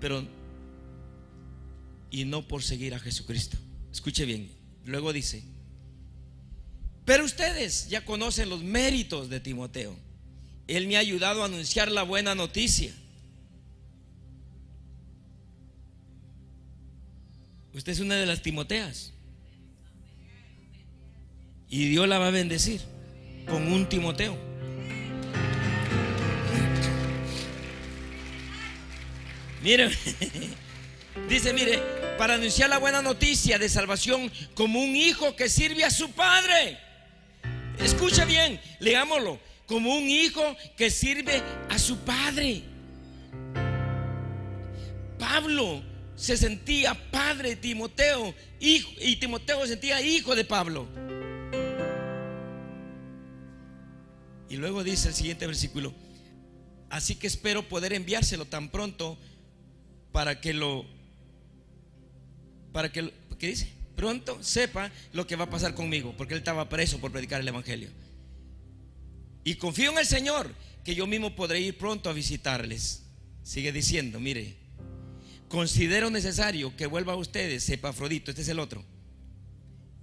pero 0.00 0.26
y 2.10 2.24
no 2.24 2.48
por 2.48 2.62
seguir 2.62 2.94
a 2.94 2.98
Jesucristo. 2.98 3.58
Escuche 3.92 4.24
bien. 4.24 4.50
Luego 4.86 5.12
dice, 5.12 5.44
pero 7.04 7.26
ustedes 7.26 7.90
ya 7.90 8.06
conocen 8.06 8.48
los 8.48 8.62
méritos 8.62 9.28
de 9.28 9.38
Timoteo 9.38 10.05
él 10.68 10.88
me 10.88 10.96
ha 10.96 11.00
ayudado 11.00 11.42
a 11.42 11.46
anunciar 11.46 11.90
la 11.90 12.02
buena 12.02 12.34
noticia. 12.34 12.92
Usted 17.72 17.92
es 17.92 18.00
una 18.00 18.16
de 18.16 18.26
las 18.26 18.42
Timoteas. 18.42 19.12
Y 21.68 21.88
Dios 21.88 22.08
la 22.08 22.18
va 22.18 22.28
a 22.28 22.30
bendecir 22.30 22.80
con 23.46 23.70
un 23.72 23.88
Timoteo. 23.88 24.36
Mire, 29.62 29.90
dice, 31.28 31.52
mire, 31.52 31.80
para 32.18 32.34
anunciar 32.34 32.70
la 32.70 32.78
buena 32.78 33.02
noticia 33.02 33.58
de 33.58 33.68
salvación 33.68 34.32
como 34.54 34.80
un 34.80 34.96
hijo 34.96 35.36
que 35.36 35.48
sirve 35.48 35.84
a 35.84 35.90
su 35.90 36.10
padre. 36.10 36.78
Escuche 37.78 38.24
bien, 38.24 38.60
leámoslo 38.80 39.45
como 39.66 39.94
un 39.94 40.08
hijo 40.08 40.42
que 40.76 40.90
sirve 40.90 41.42
a 41.68 41.78
su 41.78 41.98
padre. 41.98 42.62
Pablo 45.18 45.82
se 46.14 46.36
sentía 46.36 46.94
padre 47.10 47.50
de 47.50 47.56
Timoteo 47.56 48.34
y 48.60 49.16
Timoteo 49.16 49.62
se 49.62 49.68
sentía 49.68 50.00
hijo 50.00 50.34
de 50.34 50.44
Pablo. 50.44 50.86
Y 54.48 54.56
luego 54.56 54.84
dice 54.84 55.08
el 55.08 55.14
siguiente 55.14 55.46
versículo, 55.46 55.92
así 56.88 57.16
que 57.16 57.26
espero 57.26 57.68
poder 57.68 57.92
enviárselo 57.92 58.44
tan 58.44 58.70
pronto 58.70 59.18
para 60.12 60.40
que 60.40 60.54
lo, 60.54 60.86
para 62.72 62.92
que, 62.92 63.12
¿qué 63.38 63.48
dice? 63.48 63.72
Pronto 63.96 64.42
sepa 64.42 64.92
lo 65.12 65.26
que 65.26 65.36
va 65.36 65.44
a 65.44 65.50
pasar 65.50 65.74
conmigo, 65.74 66.14
porque 66.16 66.34
él 66.34 66.38
estaba 66.38 66.68
preso 66.68 66.98
por 66.98 67.10
predicar 67.10 67.40
el 67.40 67.48
Evangelio. 67.48 67.90
Y 69.46 69.54
confío 69.54 69.92
en 69.92 69.98
el 69.98 70.06
Señor 70.06 70.52
que 70.82 70.96
yo 70.96 71.06
mismo 71.06 71.36
podré 71.36 71.60
ir 71.60 71.78
pronto 71.78 72.10
a 72.10 72.12
visitarles. 72.12 73.04
Sigue 73.44 73.70
diciendo, 73.70 74.18
mire, 74.18 74.56
considero 75.48 76.10
necesario 76.10 76.76
que 76.76 76.86
vuelva 76.86 77.12
a 77.12 77.16
ustedes 77.16 77.70
Epafrodito, 77.70 78.32
este 78.32 78.42
es 78.42 78.48
el 78.48 78.58
otro. 78.58 78.84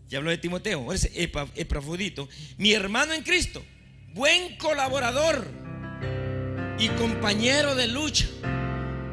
Ya 0.07 0.19
habló 0.19 0.29
de 0.29 0.37
Timoteo, 0.37 0.87
Epafrodito, 0.93 2.29
mi 2.57 2.71
hermano 2.71 3.11
en 3.11 3.21
Cristo, 3.23 3.61
buen 4.13 4.55
colaborador 4.55 5.51
y 6.79 6.87
compañero 6.97 7.75
de 7.75 7.87
lucha. 7.87 8.29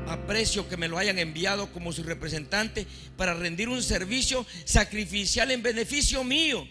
Aprecio 0.07 0.68
que 0.68 0.76
me 0.76 0.87
lo 0.87 0.97
hayan 0.97 1.18
enviado 1.18 1.72
como 1.72 1.93
su 1.93 2.05
representante 2.05 2.87
para 3.16 3.35
rendir 3.35 3.68
un 3.68 3.83
servicio 3.83 4.47
sacrificial 4.64 5.51
en 5.51 5.61
beneficio 5.61 6.22
mío 6.22 6.68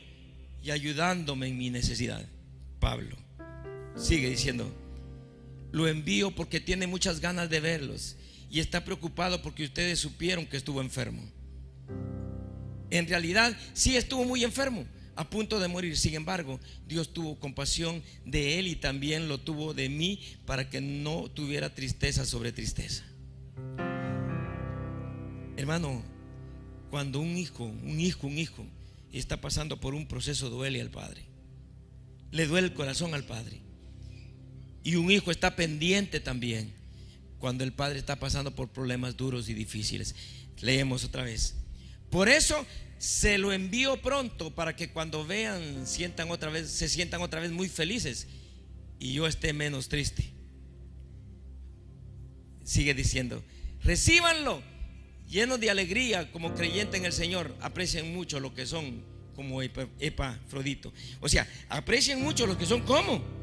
y 0.64 0.72
ayudándome 0.72 1.48
en 1.48 1.58
mi 1.58 1.70
necesidad. 1.70 2.26
Pablo. 2.80 3.29
Sigue 4.00 4.30
diciendo, 4.30 4.72
lo 5.72 5.88
envío 5.88 6.32
porque 6.32 6.62
tiene 6.62 6.88
muchas 6.88 7.20
ganas 7.20 7.50
de 7.50 7.60
verlos 7.60 8.16
y 8.50 8.62
está 8.62 8.86
preocupado 8.86 9.42
porque 9.42 9.66
ustedes 9.66 10.00
supieron 10.00 10.46
que 10.46 10.58
estuvo 10.58 10.82
enfermo. 10.82 11.22
En 12.90 13.08
realidad 13.08 13.56
sí 13.74 13.98
estuvo 13.98 14.24
muy 14.24 14.44
enfermo, 14.44 14.86
a 15.16 15.30
punto 15.30 15.60
de 15.60 15.68
morir. 15.68 15.98
Sin 15.98 16.16
embargo, 16.16 16.62
Dios 16.88 17.14
tuvo 17.14 17.40
compasión 17.40 18.02
de 18.26 18.58
él 18.58 18.68
y 18.68 18.78
también 18.78 19.28
lo 19.28 19.38
tuvo 19.38 19.74
de 19.74 19.90
mí 19.90 20.22
para 20.46 20.70
que 20.70 20.80
no 20.80 21.30
tuviera 21.30 21.76
tristeza 21.76 22.26
sobre 22.26 22.54
tristeza. 22.54 23.04
Hermano, 25.58 26.02
cuando 26.90 27.20
un 27.20 27.38
hijo, 27.38 27.66
un 27.66 28.00
hijo, 28.00 28.28
un 28.28 28.40
hijo 28.40 28.66
está 29.12 29.42
pasando 29.42 29.80
por 29.82 29.94
un 29.94 30.08
proceso 30.08 30.50
duele 30.50 30.80
al 30.80 30.90
padre. 30.90 31.26
Le 32.32 32.48
duele 32.48 32.68
el 32.68 32.74
corazón 32.74 33.14
al 33.14 33.26
padre. 33.26 33.69
Y 34.90 34.96
un 34.96 35.12
hijo 35.12 35.30
está 35.30 35.56
pendiente 35.56 36.20
también 36.20 36.74
cuando 37.38 37.64
el 37.64 37.72
padre 37.72 38.00
está 38.00 38.16
pasando 38.16 38.56
por 38.56 38.70
problemas 38.70 39.16
duros 39.16 39.48
y 39.48 39.54
difíciles. 39.54 40.16
Leemos 40.62 41.04
otra 41.04 41.22
vez. 41.22 41.54
Por 42.10 42.28
eso 42.28 42.66
se 42.98 43.38
lo 43.38 43.54
envío 43.54 44.02
pronto 44.02 44.50
para 44.50 44.76
que 44.76 44.90
cuando 44.90 45.24
vean 45.28 45.86
sientan 45.86 46.32
otra 46.32 46.50
vez, 46.50 46.72
se 46.72 46.90
sientan 46.90 47.22
otra 47.22 47.40
vez 47.40 47.52
muy 47.52 47.70
felices 47.70 48.26
y 48.98 49.14
yo 49.14 49.28
esté 49.28 49.54
menos 49.54 49.90
triste. 49.90 50.32
Sigue 52.64 52.96
diciendo, 52.96 53.44
recíbanlo 53.84 54.64
llenos 55.30 55.60
de 55.60 55.70
alegría 55.70 56.32
como 56.32 56.56
creyente 56.56 56.98
en 56.98 57.06
el 57.06 57.14
Señor, 57.14 57.56
aprecien 57.62 58.12
mucho 58.12 58.40
lo 58.40 58.56
que 58.56 58.66
son 58.66 59.04
como 59.36 59.62
Epafrodito. 59.62 60.92
O 61.20 61.30
sea, 61.30 61.48
aprecien 61.70 62.24
mucho 62.24 62.48
lo 62.48 62.58
que 62.58 62.66
son 62.66 62.82
como. 62.82 63.38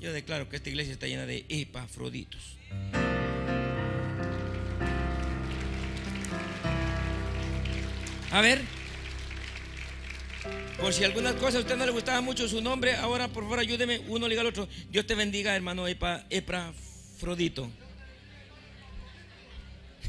Yo 0.00 0.12
declaro 0.12 0.48
que 0.48 0.56
esta 0.56 0.68
iglesia 0.68 0.92
está 0.92 1.06
llena 1.06 1.26
de 1.26 1.44
Epafroditos. 1.48 2.56
A 8.30 8.40
ver, 8.40 8.60
por 10.80 10.92
si 10.92 11.02
algunas 11.02 11.34
cosas 11.34 11.56
a 11.56 11.58
usted 11.60 11.76
no 11.76 11.86
le 11.86 11.90
gustaba 11.90 12.20
mucho 12.20 12.46
su 12.46 12.60
nombre, 12.60 12.94
ahora 12.94 13.28
por 13.28 13.42
favor 13.42 13.58
ayúdeme, 13.58 14.00
uno 14.06 14.28
liga 14.28 14.42
al 14.42 14.46
otro. 14.46 14.68
Dios 14.90 15.06
te 15.06 15.14
bendiga, 15.14 15.56
hermano 15.56 15.88
Epa, 15.88 16.24
Epafrodito. 16.30 17.68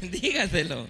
Dígaselo. 0.00 0.86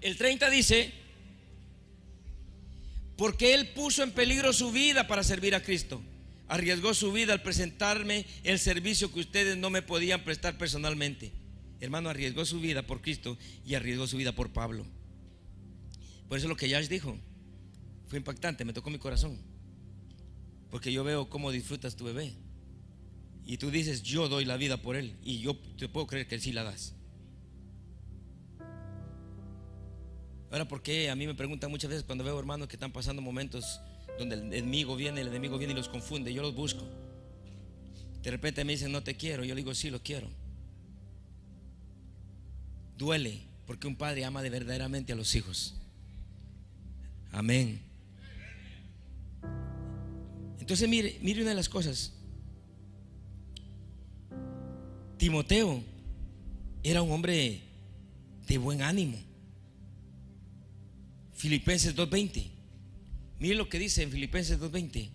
El 0.00 0.16
30 0.16 0.48
dice, 0.50 0.92
porque 3.16 3.54
él 3.54 3.68
puso 3.68 4.02
en 4.02 4.12
peligro 4.12 4.52
su 4.52 4.72
vida 4.72 5.06
para 5.06 5.22
servir 5.22 5.54
a 5.54 5.62
Cristo 5.62 6.02
arriesgó 6.48 6.94
su 6.94 7.12
vida 7.12 7.32
al 7.32 7.42
presentarme 7.42 8.26
el 8.44 8.58
servicio 8.58 9.12
que 9.12 9.20
ustedes 9.20 9.56
no 9.56 9.70
me 9.70 9.82
podían 9.82 10.24
prestar 10.24 10.58
personalmente. 10.58 11.32
Hermano, 11.80 12.08
arriesgó 12.08 12.44
su 12.44 12.60
vida 12.60 12.86
por 12.86 13.02
Cristo 13.02 13.36
y 13.64 13.74
arriesgó 13.74 14.06
su 14.06 14.16
vida 14.16 14.32
por 14.32 14.52
Pablo. 14.52 14.86
Por 16.28 16.38
eso 16.38 16.48
lo 16.48 16.56
que 16.56 16.68
Yash 16.68 16.88
dijo 16.88 17.18
fue 18.08 18.18
impactante, 18.18 18.64
me 18.64 18.72
tocó 18.72 18.90
mi 18.90 18.98
corazón. 18.98 19.38
Porque 20.70 20.92
yo 20.92 21.04
veo 21.04 21.28
cómo 21.28 21.52
disfrutas 21.52 21.96
tu 21.96 22.04
bebé. 22.04 22.34
Y 23.44 23.58
tú 23.58 23.70
dices, 23.70 24.02
yo 24.02 24.28
doy 24.28 24.44
la 24.44 24.56
vida 24.56 24.82
por 24.82 24.96
él. 24.96 25.16
Y 25.22 25.38
yo 25.38 25.56
te 25.78 25.88
puedo 25.88 26.06
creer 26.06 26.26
que 26.26 26.40
sí 26.40 26.52
la 26.52 26.64
das. 26.64 26.95
Ahora, 30.56 30.66
¿por 30.66 30.80
qué? 30.80 31.10
A 31.10 31.14
mí 31.14 31.26
me 31.26 31.34
preguntan 31.34 31.70
muchas 31.70 31.90
veces 31.90 32.02
cuando 32.02 32.24
veo 32.24 32.38
hermanos 32.38 32.66
que 32.66 32.76
están 32.76 32.90
pasando 32.90 33.20
momentos 33.20 33.78
donde 34.18 34.36
el 34.36 34.44
enemigo 34.54 34.96
viene, 34.96 35.20
el 35.20 35.28
enemigo 35.28 35.58
viene 35.58 35.74
y 35.74 35.76
los 35.76 35.90
confunde, 35.90 36.32
yo 36.32 36.40
los 36.40 36.54
busco. 36.54 36.82
De 38.22 38.30
repente 38.30 38.64
me 38.64 38.72
dicen, 38.72 38.90
no 38.90 39.02
te 39.02 39.16
quiero, 39.16 39.44
yo 39.44 39.54
digo, 39.54 39.74
sí, 39.74 39.90
lo 39.90 40.02
quiero. 40.02 40.30
Duele 42.96 43.42
porque 43.66 43.86
un 43.86 43.96
padre 43.96 44.24
ama 44.24 44.42
de 44.42 44.48
verdaderamente 44.48 45.12
a 45.12 45.16
los 45.16 45.34
hijos. 45.34 45.74
Amén. 47.32 47.82
Entonces 50.58 50.88
mire, 50.88 51.18
mire 51.20 51.42
una 51.42 51.50
de 51.50 51.56
las 51.56 51.68
cosas. 51.68 52.14
Timoteo 55.18 55.82
era 56.82 57.02
un 57.02 57.12
hombre 57.12 57.60
de 58.48 58.56
buen 58.56 58.80
ánimo. 58.80 59.26
Filipenses 61.36 61.94
2.20. 61.94 62.50
Mire 63.38 63.54
lo 63.54 63.68
que 63.68 63.78
dice 63.78 64.02
en 64.02 64.10
Filipenses 64.10 64.58
2.20. 64.58 65.10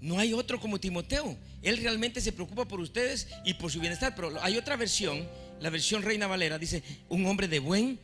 No 0.00 0.18
hay 0.18 0.32
otro 0.32 0.58
como 0.58 0.80
Timoteo. 0.80 1.36
Él 1.62 1.76
realmente 1.76 2.20
se 2.20 2.32
preocupa 2.32 2.66
por 2.66 2.80
ustedes 2.80 3.28
y 3.44 3.54
por 3.54 3.70
su 3.70 3.80
bienestar. 3.80 4.14
Pero 4.14 4.42
hay 4.42 4.56
otra 4.56 4.76
versión, 4.76 5.28
la 5.60 5.68
versión 5.68 6.02
Reina 6.02 6.26
Valera, 6.26 6.58
dice, 6.58 6.82
un 7.08 7.26
hombre 7.26 7.48
de 7.48 7.58
buen 7.58 7.98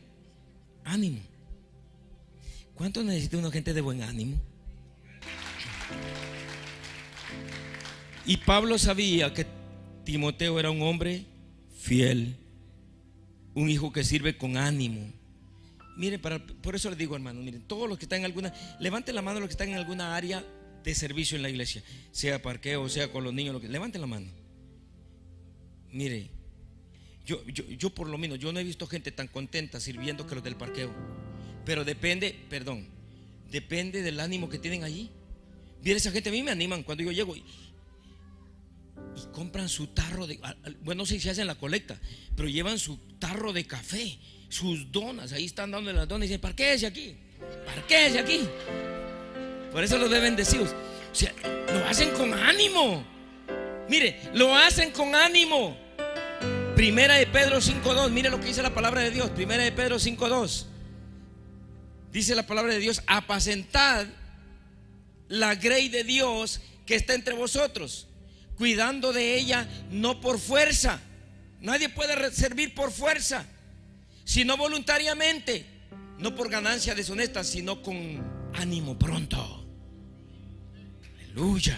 ánimo. 0.83 1.19
¿Cuánto 2.75 3.03
necesita 3.03 3.37
una 3.37 3.49
gente 3.49 3.73
de 3.73 3.81
buen 3.81 4.03
ánimo? 4.03 4.39
Y 8.25 8.37
Pablo 8.37 8.77
sabía 8.77 9.33
que 9.33 9.47
Timoteo 10.03 10.59
era 10.59 10.69
un 10.69 10.81
hombre 10.81 11.25
fiel, 11.79 12.35
un 13.57 13.69
hijo 13.71 13.91
que 13.91 14.03
sirve 14.03 14.37
con 14.37 14.55
ánimo, 14.55 15.11
Miren, 15.95 16.21
para, 16.21 16.37
por 16.37 16.75
eso 16.75 16.89
les 16.89 16.99
digo, 16.99 17.15
hermano, 17.15 17.41
miren, 17.41 17.63
todos 17.63 17.89
los 17.89 17.97
que 17.97 18.05
están 18.05 18.19
en 18.19 18.25
alguna, 18.25 18.53
levanten 18.79 19.15
la 19.15 19.23
mano 19.23 19.39
los 19.39 19.49
que 19.49 19.53
están 19.53 19.69
en 19.69 19.77
alguna 19.77 20.15
área 20.15 20.45
de 20.83 20.93
servicio 20.93 21.37
en 21.37 21.41
la 21.41 21.49
iglesia, 21.49 21.81
sea 22.11 22.39
parqueo, 22.39 22.87
sea 22.87 23.11
con 23.11 23.23
los 23.23 23.33
niños, 23.33 23.55
lo 23.55 23.59
que, 23.59 23.67
levanten 23.67 24.01
la 24.01 24.05
mano. 24.05 24.27
Mire, 25.91 26.29
yo, 27.25 27.43
yo, 27.47 27.89
por 27.89 28.09
lo 28.09 28.19
menos, 28.19 28.37
yo 28.37 28.53
no 28.53 28.59
he 28.59 28.63
visto 28.63 28.85
gente 28.85 29.11
tan 29.11 29.27
contenta 29.27 29.79
sirviendo 29.79 30.27
que 30.27 30.35
los 30.35 30.43
del 30.43 30.55
parqueo. 30.55 30.91
Pero 31.65 31.83
depende, 31.83 32.35
perdón, 32.47 32.87
depende 33.49 34.03
del 34.03 34.19
ánimo 34.19 34.49
que 34.49 34.59
tienen 34.59 34.83
allí. 34.83 35.09
Miren, 35.81 35.97
esa 35.97 36.11
gente 36.11 36.29
a 36.29 36.31
mí 36.31 36.43
me 36.43 36.51
animan 36.51 36.83
cuando 36.83 37.03
yo 37.03 37.11
llego 37.11 37.33
y 39.17 39.33
compran 39.33 39.69
su 39.69 39.87
tarro 39.87 40.27
de, 40.27 40.39
bueno, 40.81 41.03
no 41.03 41.05
sé 41.05 41.19
si 41.19 41.29
hacen 41.29 41.47
la 41.47 41.55
colecta, 41.55 41.99
pero 42.35 42.47
llevan 42.47 42.79
su 42.79 42.97
tarro 43.19 43.53
de 43.53 43.65
café 43.65 44.17
sus 44.49 44.91
donas. 44.91 45.33
Ahí 45.33 45.45
están 45.45 45.71
dando 45.71 45.91
las 45.91 46.07
donas 46.07 46.25
y 46.25 46.29
dicen, 46.29 46.41
parquéese 46.41 46.87
aquí, 46.87 47.15
parquéese 47.65 48.19
aquí. 48.19 48.47
Por 49.71 49.83
eso 49.83 49.97
los 49.97 50.09
deben 50.09 50.35
decir. 50.35 50.61
O 50.61 51.15
sea, 51.15 51.33
lo 51.73 51.85
hacen 51.85 52.11
con 52.11 52.33
ánimo. 52.33 53.03
Mire, 53.89 54.19
lo 54.33 54.55
hacen 54.55 54.91
con 54.91 55.15
ánimo. 55.15 55.77
Primera 56.75 57.15
de 57.15 57.27
Pedro 57.27 57.57
5.2. 57.57 58.11
Mire 58.11 58.29
lo 58.29 58.39
que 58.39 58.47
dice 58.47 58.61
la 58.61 58.73
palabra 58.73 59.01
de 59.01 59.11
Dios. 59.11 59.29
Primera 59.31 59.63
de 59.63 59.71
Pedro 59.71 59.97
5.2. 59.97 60.65
Dice 62.11 62.35
la 62.35 62.47
palabra 62.47 62.73
de 62.73 62.79
Dios, 62.79 63.01
apacentad 63.05 64.07
la 65.27 65.55
grey 65.55 65.89
de 65.89 66.03
Dios 66.03 66.61
que 66.85 66.95
está 66.95 67.13
entre 67.13 67.33
vosotros, 67.33 68.07
cuidando 68.57 69.13
de 69.13 69.37
ella 69.37 69.67
no 69.91 70.19
por 70.19 70.39
fuerza. 70.39 70.99
Nadie 71.61 71.89
puede 71.89 72.31
servir 72.31 72.73
por 72.73 72.91
fuerza 72.91 73.45
sino 74.27 74.57
voluntariamente, 74.57 75.65
no 76.19 76.35
por 76.35 76.49
ganancia 76.49 76.93
deshonesta, 76.93 77.45
sino 77.45 77.81
con 77.81 77.95
ánimo 78.55 78.99
pronto. 78.99 79.65
Aleluya. 81.15 81.77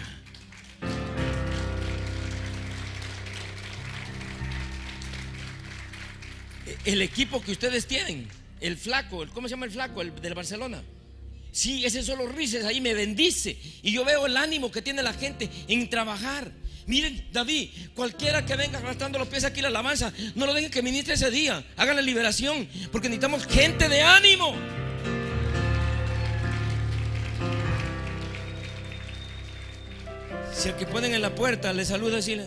El 6.84 7.02
equipo 7.02 7.40
que 7.40 7.52
ustedes 7.52 7.86
tienen, 7.86 8.26
el 8.60 8.76
flaco, 8.76 9.24
¿cómo 9.32 9.46
se 9.46 9.52
llama 9.52 9.66
el 9.66 9.72
flaco? 9.72 10.02
El 10.02 10.12
del 10.20 10.34
Barcelona. 10.34 10.82
Sí, 11.52 11.84
ese 11.84 12.02
solo 12.02 12.26
rises 12.26 12.64
ahí 12.64 12.80
me 12.80 12.94
bendice. 12.94 13.56
Y 13.82 13.92
yo 13.92 14.04
veo 14.04 14.26
el 14.26 14.36
ánimo 14.36 14.70
que 14.70 14.82
tiene 14.82 15.02
la 15.02 15.12
gente 15.12 15.48
en 15.68 15.88
trabajar. 15.90 16.52
Miren, 16.86 17.28
David, 17.32 17.70
cualquiera 17.94 18.44
que 18.44 18.56
venga 18.56 18.78
arrastrando 18.78 19.18
los 19.18 19.28
pies 19.28 19.44
aquí 19.44 19.60
la 19.60 19.68
alabanza, 19.68 20.12
no 20.34 20.46
lo 20.46 20.54
dejen 20.54 20.70
que 20.70 20.82
ministre 20.82 21.14
ese 21.14 21.30
día. 21.30 21.64
Hagan 21.76 21.96
la 21.96 22.02
liberación, 22.02 22.68
porque 22.90 23.08
necesitamos 23.08 23.46
gente 23.46 23.88
de 23.88 24.02
ánimo. 24.02 24.54
Si 30.52 30.68
el 30.68 30.74
que 30.74 30.86
ponen 30.86 31.14
en 31.14 31.22
la 31.22 31.34
puerta 31.34 31.72
le 31.72 31.84
saluda, 31.84 32.16
decirle, 32.16 32.46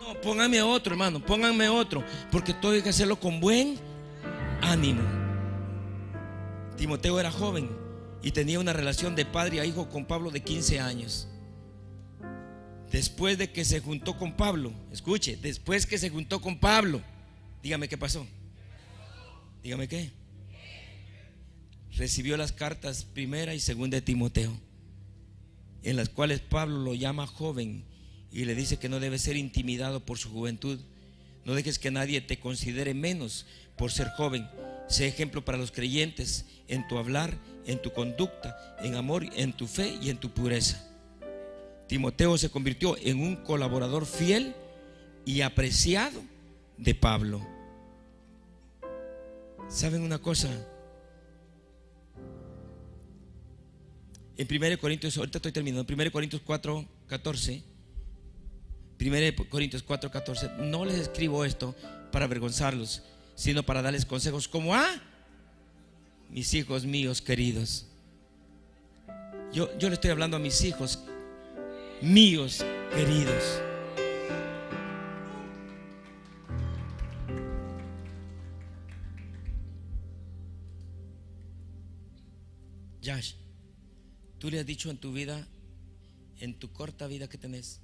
no, 0.00 0.20
pónganme 0.20 0.60
otro, 0.60 0.92
hermano, 0.92 1.24
pónganme 1.24 1.68
otro, 1.68 2.04
porque 2.30 2.52
todo 2.52 2.72
hay 2.72 2.82
que 2.82 2.90
hacerlo 2.90 3.18
con 3.18 3.40
buen 3.40 3.78
ánimo. 4.60 5.15
Timoteo 6.76 7.18
era 7.18 7.30
joven 7.30 7.68
y 8.22 8.32
tenía 8.32 8.60
una 8.60 8.72
relación 8.72 9.14
de 9.14 9.24
padre 9.24 9.60
a 9.60 9.64
hijo 9.64 9.88
con 9.88 10.04
Pablo 10.04 10.30
de 10.30 10.42
15 10.42 10.80
años. 10.80 11.28
Después 12.90 13.38
de 13.38 13.50
que 13.50 13.64
se 13.64 13.80
juntó 13.80 14.16
con 14.16 14.36
Pablo, 14.36 14.72
escuche, 14.92 15.36
después 15.36 15.86
que 15.86 15.98
se 15.98 16.10
juntó 16.10 16.40
con 16.40 16.58
Pablo, 16.58 17.02
dígame 17.62 17.88
qué 17.88 17.98
pasó. 17.98 18.26
Dígame 19.62 19.88
qué. 19.88 20.10
recibió 21.92 22.36
las 22.36 22.52
cartas 22.52 23.04
primera 23.04 23.54
y 23.54 23.60
segunda 23.60 23.96
de 23.96 24.02
Timoteo, 24.02 24.56
en 25.82 25.96
las 25.96 26.08
cuales 26.08 26.40
Pablo 26.40 26.78
lo 26.78 26.94
llama 26.94 27.26
joven 27.26 27.84
y 28.30 28.44
le 28.44 28.54
dice 28.54 28.78
que 28.78 28.88
no 28.88 29.00
debe 29.00 29.18
ser 29.18 29.36
intimidado 29.36 30.04
por 30.04 30.18
su 30.18 30.30
juventud. 30.30 30.78
No 31.44 31.54
dejes 31.54 31.78
que 31.78 31.90
nadie 31.90 32.20
te 32.20 32.38
considere 32.38 32.92
menos 32.92 33.46
por 33.76 33.90
ser 33.92 34.08
joven. 34.10 34.46
Sé 34.88 35.06
ejemplo 35.08 35.44
para 35.44 35.58
los 35.58 35.72
creyentes 35.72 36.46
en 36.68 36.86
tu 36.86 36.98
hablar, 36.98 37.36
en 37.66 37.80
tu 37.82 37.92
conducta, 37.92 38.76
en 38.80 38.94
amor, 38.94 39.24
en 39.34 39.52
tu 39.52 39.66
fe 39.66 39.98
y 40.00 40.10
en 40.10 40.18
tu 40.18 40.30
pureza. 40.30 40.82
Timoteo 41.88 42.36
se 42.38 42.50
convirtió 42.50 42.96
en 42.98 43.20
un 43.20 43.36
colaborador 43.36 44.06
fiel 44.06 44.54
y 45.24 45.40
apreciado 45.40 46.20
de 46.78 46.94
Pablo. 46.94 47.46
¿Saben 49.68 50.02
una 50.02 50.18
cosa? 50.18 50.48
En 54.36 54.46
1 54.50 54.78
Corintios, 54.78 55.16
ahorita 55.16 55.38
estoy 55.38 55.52
terminando, 55.52 55.86
en 55.88 56.00
1 56.00 56.12
Corintios 56.12 56.42
4, 56.44 56.84
14, 57.08 57.62
1 59.00 59.48
Corintios 59.48 59.82
4, 59.82 60.10
14, 60.10 60.50
no 60.58 60.84
les 60.84 60.96
escribo 60.96 61.44
esto 61.44 61.74
para 62.12 62.26
avergonzarlos, 62.26 63.02
sino 63.36 63.62
para 63.62 63.82
darles 63.82 64.04
consejos 64.04 64.48
como 64.48 64.74
a 64.74 65.00
mis 66.30 66.52
hijos 66.54 66.84
míos 66.84 67.22
queridos. 67.22 67.86
Yo, 69.52 69.78
yo 69.78 69.88
le 69.88 69.94
estoy 69.94 70.10
hablando 70.10 70.38
a 70.38 70.40
mis 70.40 70.64
hijos 70.64 70.98
míos 72.00 72.64
queridos. 72.92 73.62
Josh, 83.04 83.34
tú 84.38 84.50
le 84.50 84.58
has 84.58 84.66
dicho 84.66 84.90
en 84.90 84.98
tu 84.98 85.12
vida, 85.12 85.46
en 86.38 86.58
tu 86.58 86.72
corta 86.72 87.06
vida 87.06 87.28
que 87.28 87.38
tenés, 87.38 87.80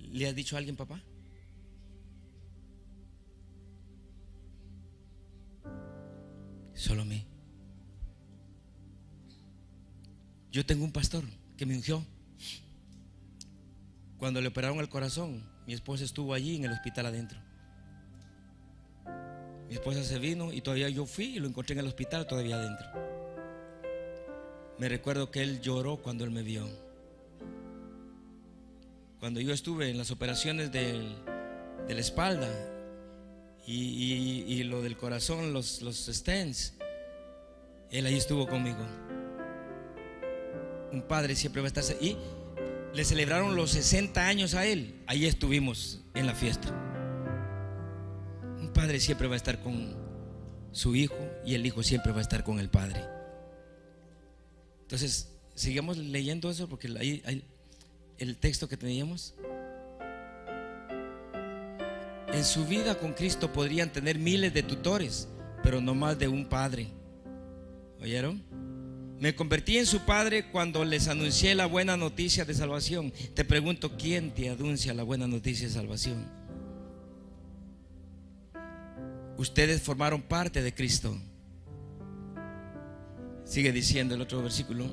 ¿le 0.00 0.26
has 0.26 0.34
dicho 0.34 0.56
a 0.56 0.58
alguien, 0.58 0.74
papá? 0.74 1.00
Solo 6.78 7.02
a 7.02 7.04
mí. 7.04 7.26
Yo 10.52 10.64
tengo 10.64 10.84
un 10.84 10.92
pastor 10.92 11.24
que 11.56 11.66
me 11.66 11.74
ungió. 11.74 12.06
Cuando 14.16 14.40
le 14.40 14.46
operaron 14.46 14.78
el 14.78 14.88
corazón, 14.88 15.42
mi 15.66 15.74
esposa 15.74 16.04
estuvo 16.04 16.34
allí 16.34 16.54
en 16.54 16.66
el 16.66 16.70
hospital 16.70 17.06
adentro. 17.06 17.40
Mi 19.68 19.74
esposa 19.74 20.04
se 20.04 20.20
vino 20.20 20.52
y 20.52 20.60
todavía 20.60 20.88
yo 20.88 21.04
fui 21.04 21.24
y 21.36 21.40
lo 21.40 21.48
encontré 21.48 21.72
en 21.72 21.80
el 21.80 21.88
hospital 21.88 22.28
todavía 22.28 22.54
adentro. 22.54 22.86
Me 24.78 24.88
recuerdo 24.88 25.32
que 25.32 25.42
él 25.42 25.60
lloró 25.60 25.96
cuando 25.96 26.22
él 26.22 26.30
me 26.30 26.44
vio. 26.44 26.68
Cuando 29.18 29.40
yo 29.40 29.52
estuve 29.52 29.90
en 29.90 29.98
las 29.98 30.12
operaciones 30.12 30.70
de 30.70 30.94
la 31.88 32.00
espalda 32.00 32.77
y, 33.70 34.62
lo 34.64 34.80
del 34.80 34.96
corazón, 34.96 35.52
los, 35.52 35.82
los 35.82 36.06
stents, 36.06 36.74
él 37.90 38.06
ahí 38.06 38.16
estuvo 38.16 38.46
conmigo. 38.46 38.78
Un 40.90 41.02
padre 41.02 41.36
siempre 41.36 41.60
va 41.60 41.66
a 41.66 41.68
estar. 41.68 41.84
Y 42.00 42.16
le 42.94 43.04
celebraron 43.04 43.56
los 43.56 43.70
60 43.72 44.26
años 44.26 44.54
a 44.54 44.64
él. 44.64 44.94
Ahí 45.06 45.26
estuvimos 45.26 46.00
en 46.14 46.26
la 46.26 46.34
fiesta. 46.34 46.68
Un 48.58 48.70
padre 48.72 49.00
siempre 49.00 49.28
va 49.28 49.34
a 49.34 49.36
estar 49.36 49.62
con 49.62 49.94
su 50.72 50.96
hijo 50.96 51.18
y 51.44 51.54
el 51.54 51.66
hijo 51.66 51.82
siempre 51.82 52.12
va 52.12 52.18
a 52.18 52.22
estar 52.22 52.44
con 52.44 52.58
el 52.60 52.70
padre. 52.70 53.04
Entonces, 54.82 55.28
sigamos 55.54 55.98
leyendo 55.98 56.50
eso 56.50 56.68
porque 56.68 56.88
ahí 56.98 57.22
hay 57.26 57.44
el 58.16 58.36
texto 58.36 58.66
que 58.66 58.78
teníamos. 58.78 59.34
En 62.32 62.44
su 62.44 62.66
vida 62.66 62.98
con 62.98 63.14
Cristo 63.14 63.52
podrían 63.52 63.90
tener 63.90 64.18
miles 64.18 64.52
de 64.52 64.62
tutores, 64.62 65.28
pero 65.62 65.80
no 65.80 65.94
más 65.94 66.18
de 66.18 66.28
un 66.28 66.46
padre. 66.46 66.88
¿Oyeron? 68.00 68.42
Me 69.18 69.34
convertí 69.34 69.78
en 69.78 69.86
su 69.86 70.00
padre 70.00 70.50
cuando 70.50 70.84
les 70.84 71.08
anuncié 71.08 71.54
la 71.54 71.66
buena 71.66 71.96
noticia 71.96 72.44
de 72.44 72.54
salvación. 72.54 73.12
Te 73.34 73.44
pregunto, 73.44 73.96
¿quién 73.96 74.32
te 74.32 74.50
anuncia 74.50 74.94
la 74.94 75.02
buena 75.02 75.26
noticia 75.26 75.66
de 75.66 75.74
salvación? 75.74 76.26
Ustedes 79.38 79.82
formaron 79.82 80.22
parte 80.22 80.62
de 80.62 80.74
Cristo. 80.74 81.18
Sigue 83.44 83.72
diciendo 83.72 84.14
el 84.14 84.20
otro 84.20 84.42
versículo. 84.42 84.84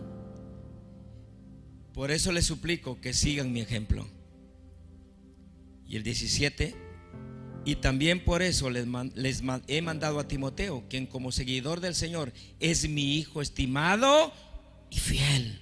Por 1.93 2.11
eso 2.11 2.31
les 2.31 2.45
suplico 2.45 2.99
que 3.01 3.13
sigan 3.13 3.51
mi 3.51 3.61
ejemplo. 3.61 4.07
Y 5.87 5.97
el 5.97 6.03
17. 6.03 6.84
Y 7.65 7.77
también 7.77 8.23
por 8.23 8.43
eso 8.43 8.69
les, 8.69 8.85
he 9.67 9.81
mandado 9.81 10.19
a 10.19 10.27
Timoteo, 10.27 10.83
quien 10.87 11.07
como 11.07 11.31
seguidor 11.31 11.81
del 11.81 11.95
Señor 11.95 12.31
es 12.59 12.87
mi 12.87 13.17
hijo 13.17 13.41
estimado 13.41 14.31
y 14.91 14.99
fiel. 14.99 15.59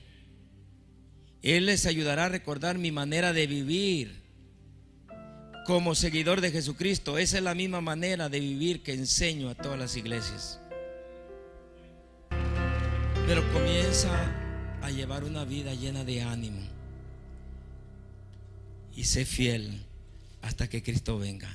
Él 1.42 1.66
les 1.66 1.86
ayudará 1.86 2.26
a 2.26 2.30
recordar 2.30 2.78
mi 2.78 2.92
manera 2.92 3.32
de 3.32 3.48
vivir 3.48 4.22
como 5.66 5.96
seguidor 5.96 6.42
de 6.42 6.52
Jesucristo. 6.52 7.18
Esa 7.18 7.38
es 7.38 7.44
la 7.44 7.56
misma 7.56 7.80
manera 7.80 8.28
de 8.28 8.42
vivir 8.42 8.84
que 8.84 8.94
enseño 8.94 9.50
a 9.50 9.56
todas 9.56 9.80
las 9.80 9.96
iglesias. 9.96 10.60
Pero 13.26 13.50
comienza 13.54 14.12
a 14.82 14.92
llevar 14.92 15.24
una 15.24 15.46
vida 15.46 15.74
llena 15.74 16.04
de 16.04 16.22
ánimo. 16.22 16.62
Y 18.94 19.06
sé 19.06 19.24
fiel 19.24 19.86
hasta 20.42 20.68
que 20.68 20.84
Cristo 20.84 21.18
venga. 21.18 21.54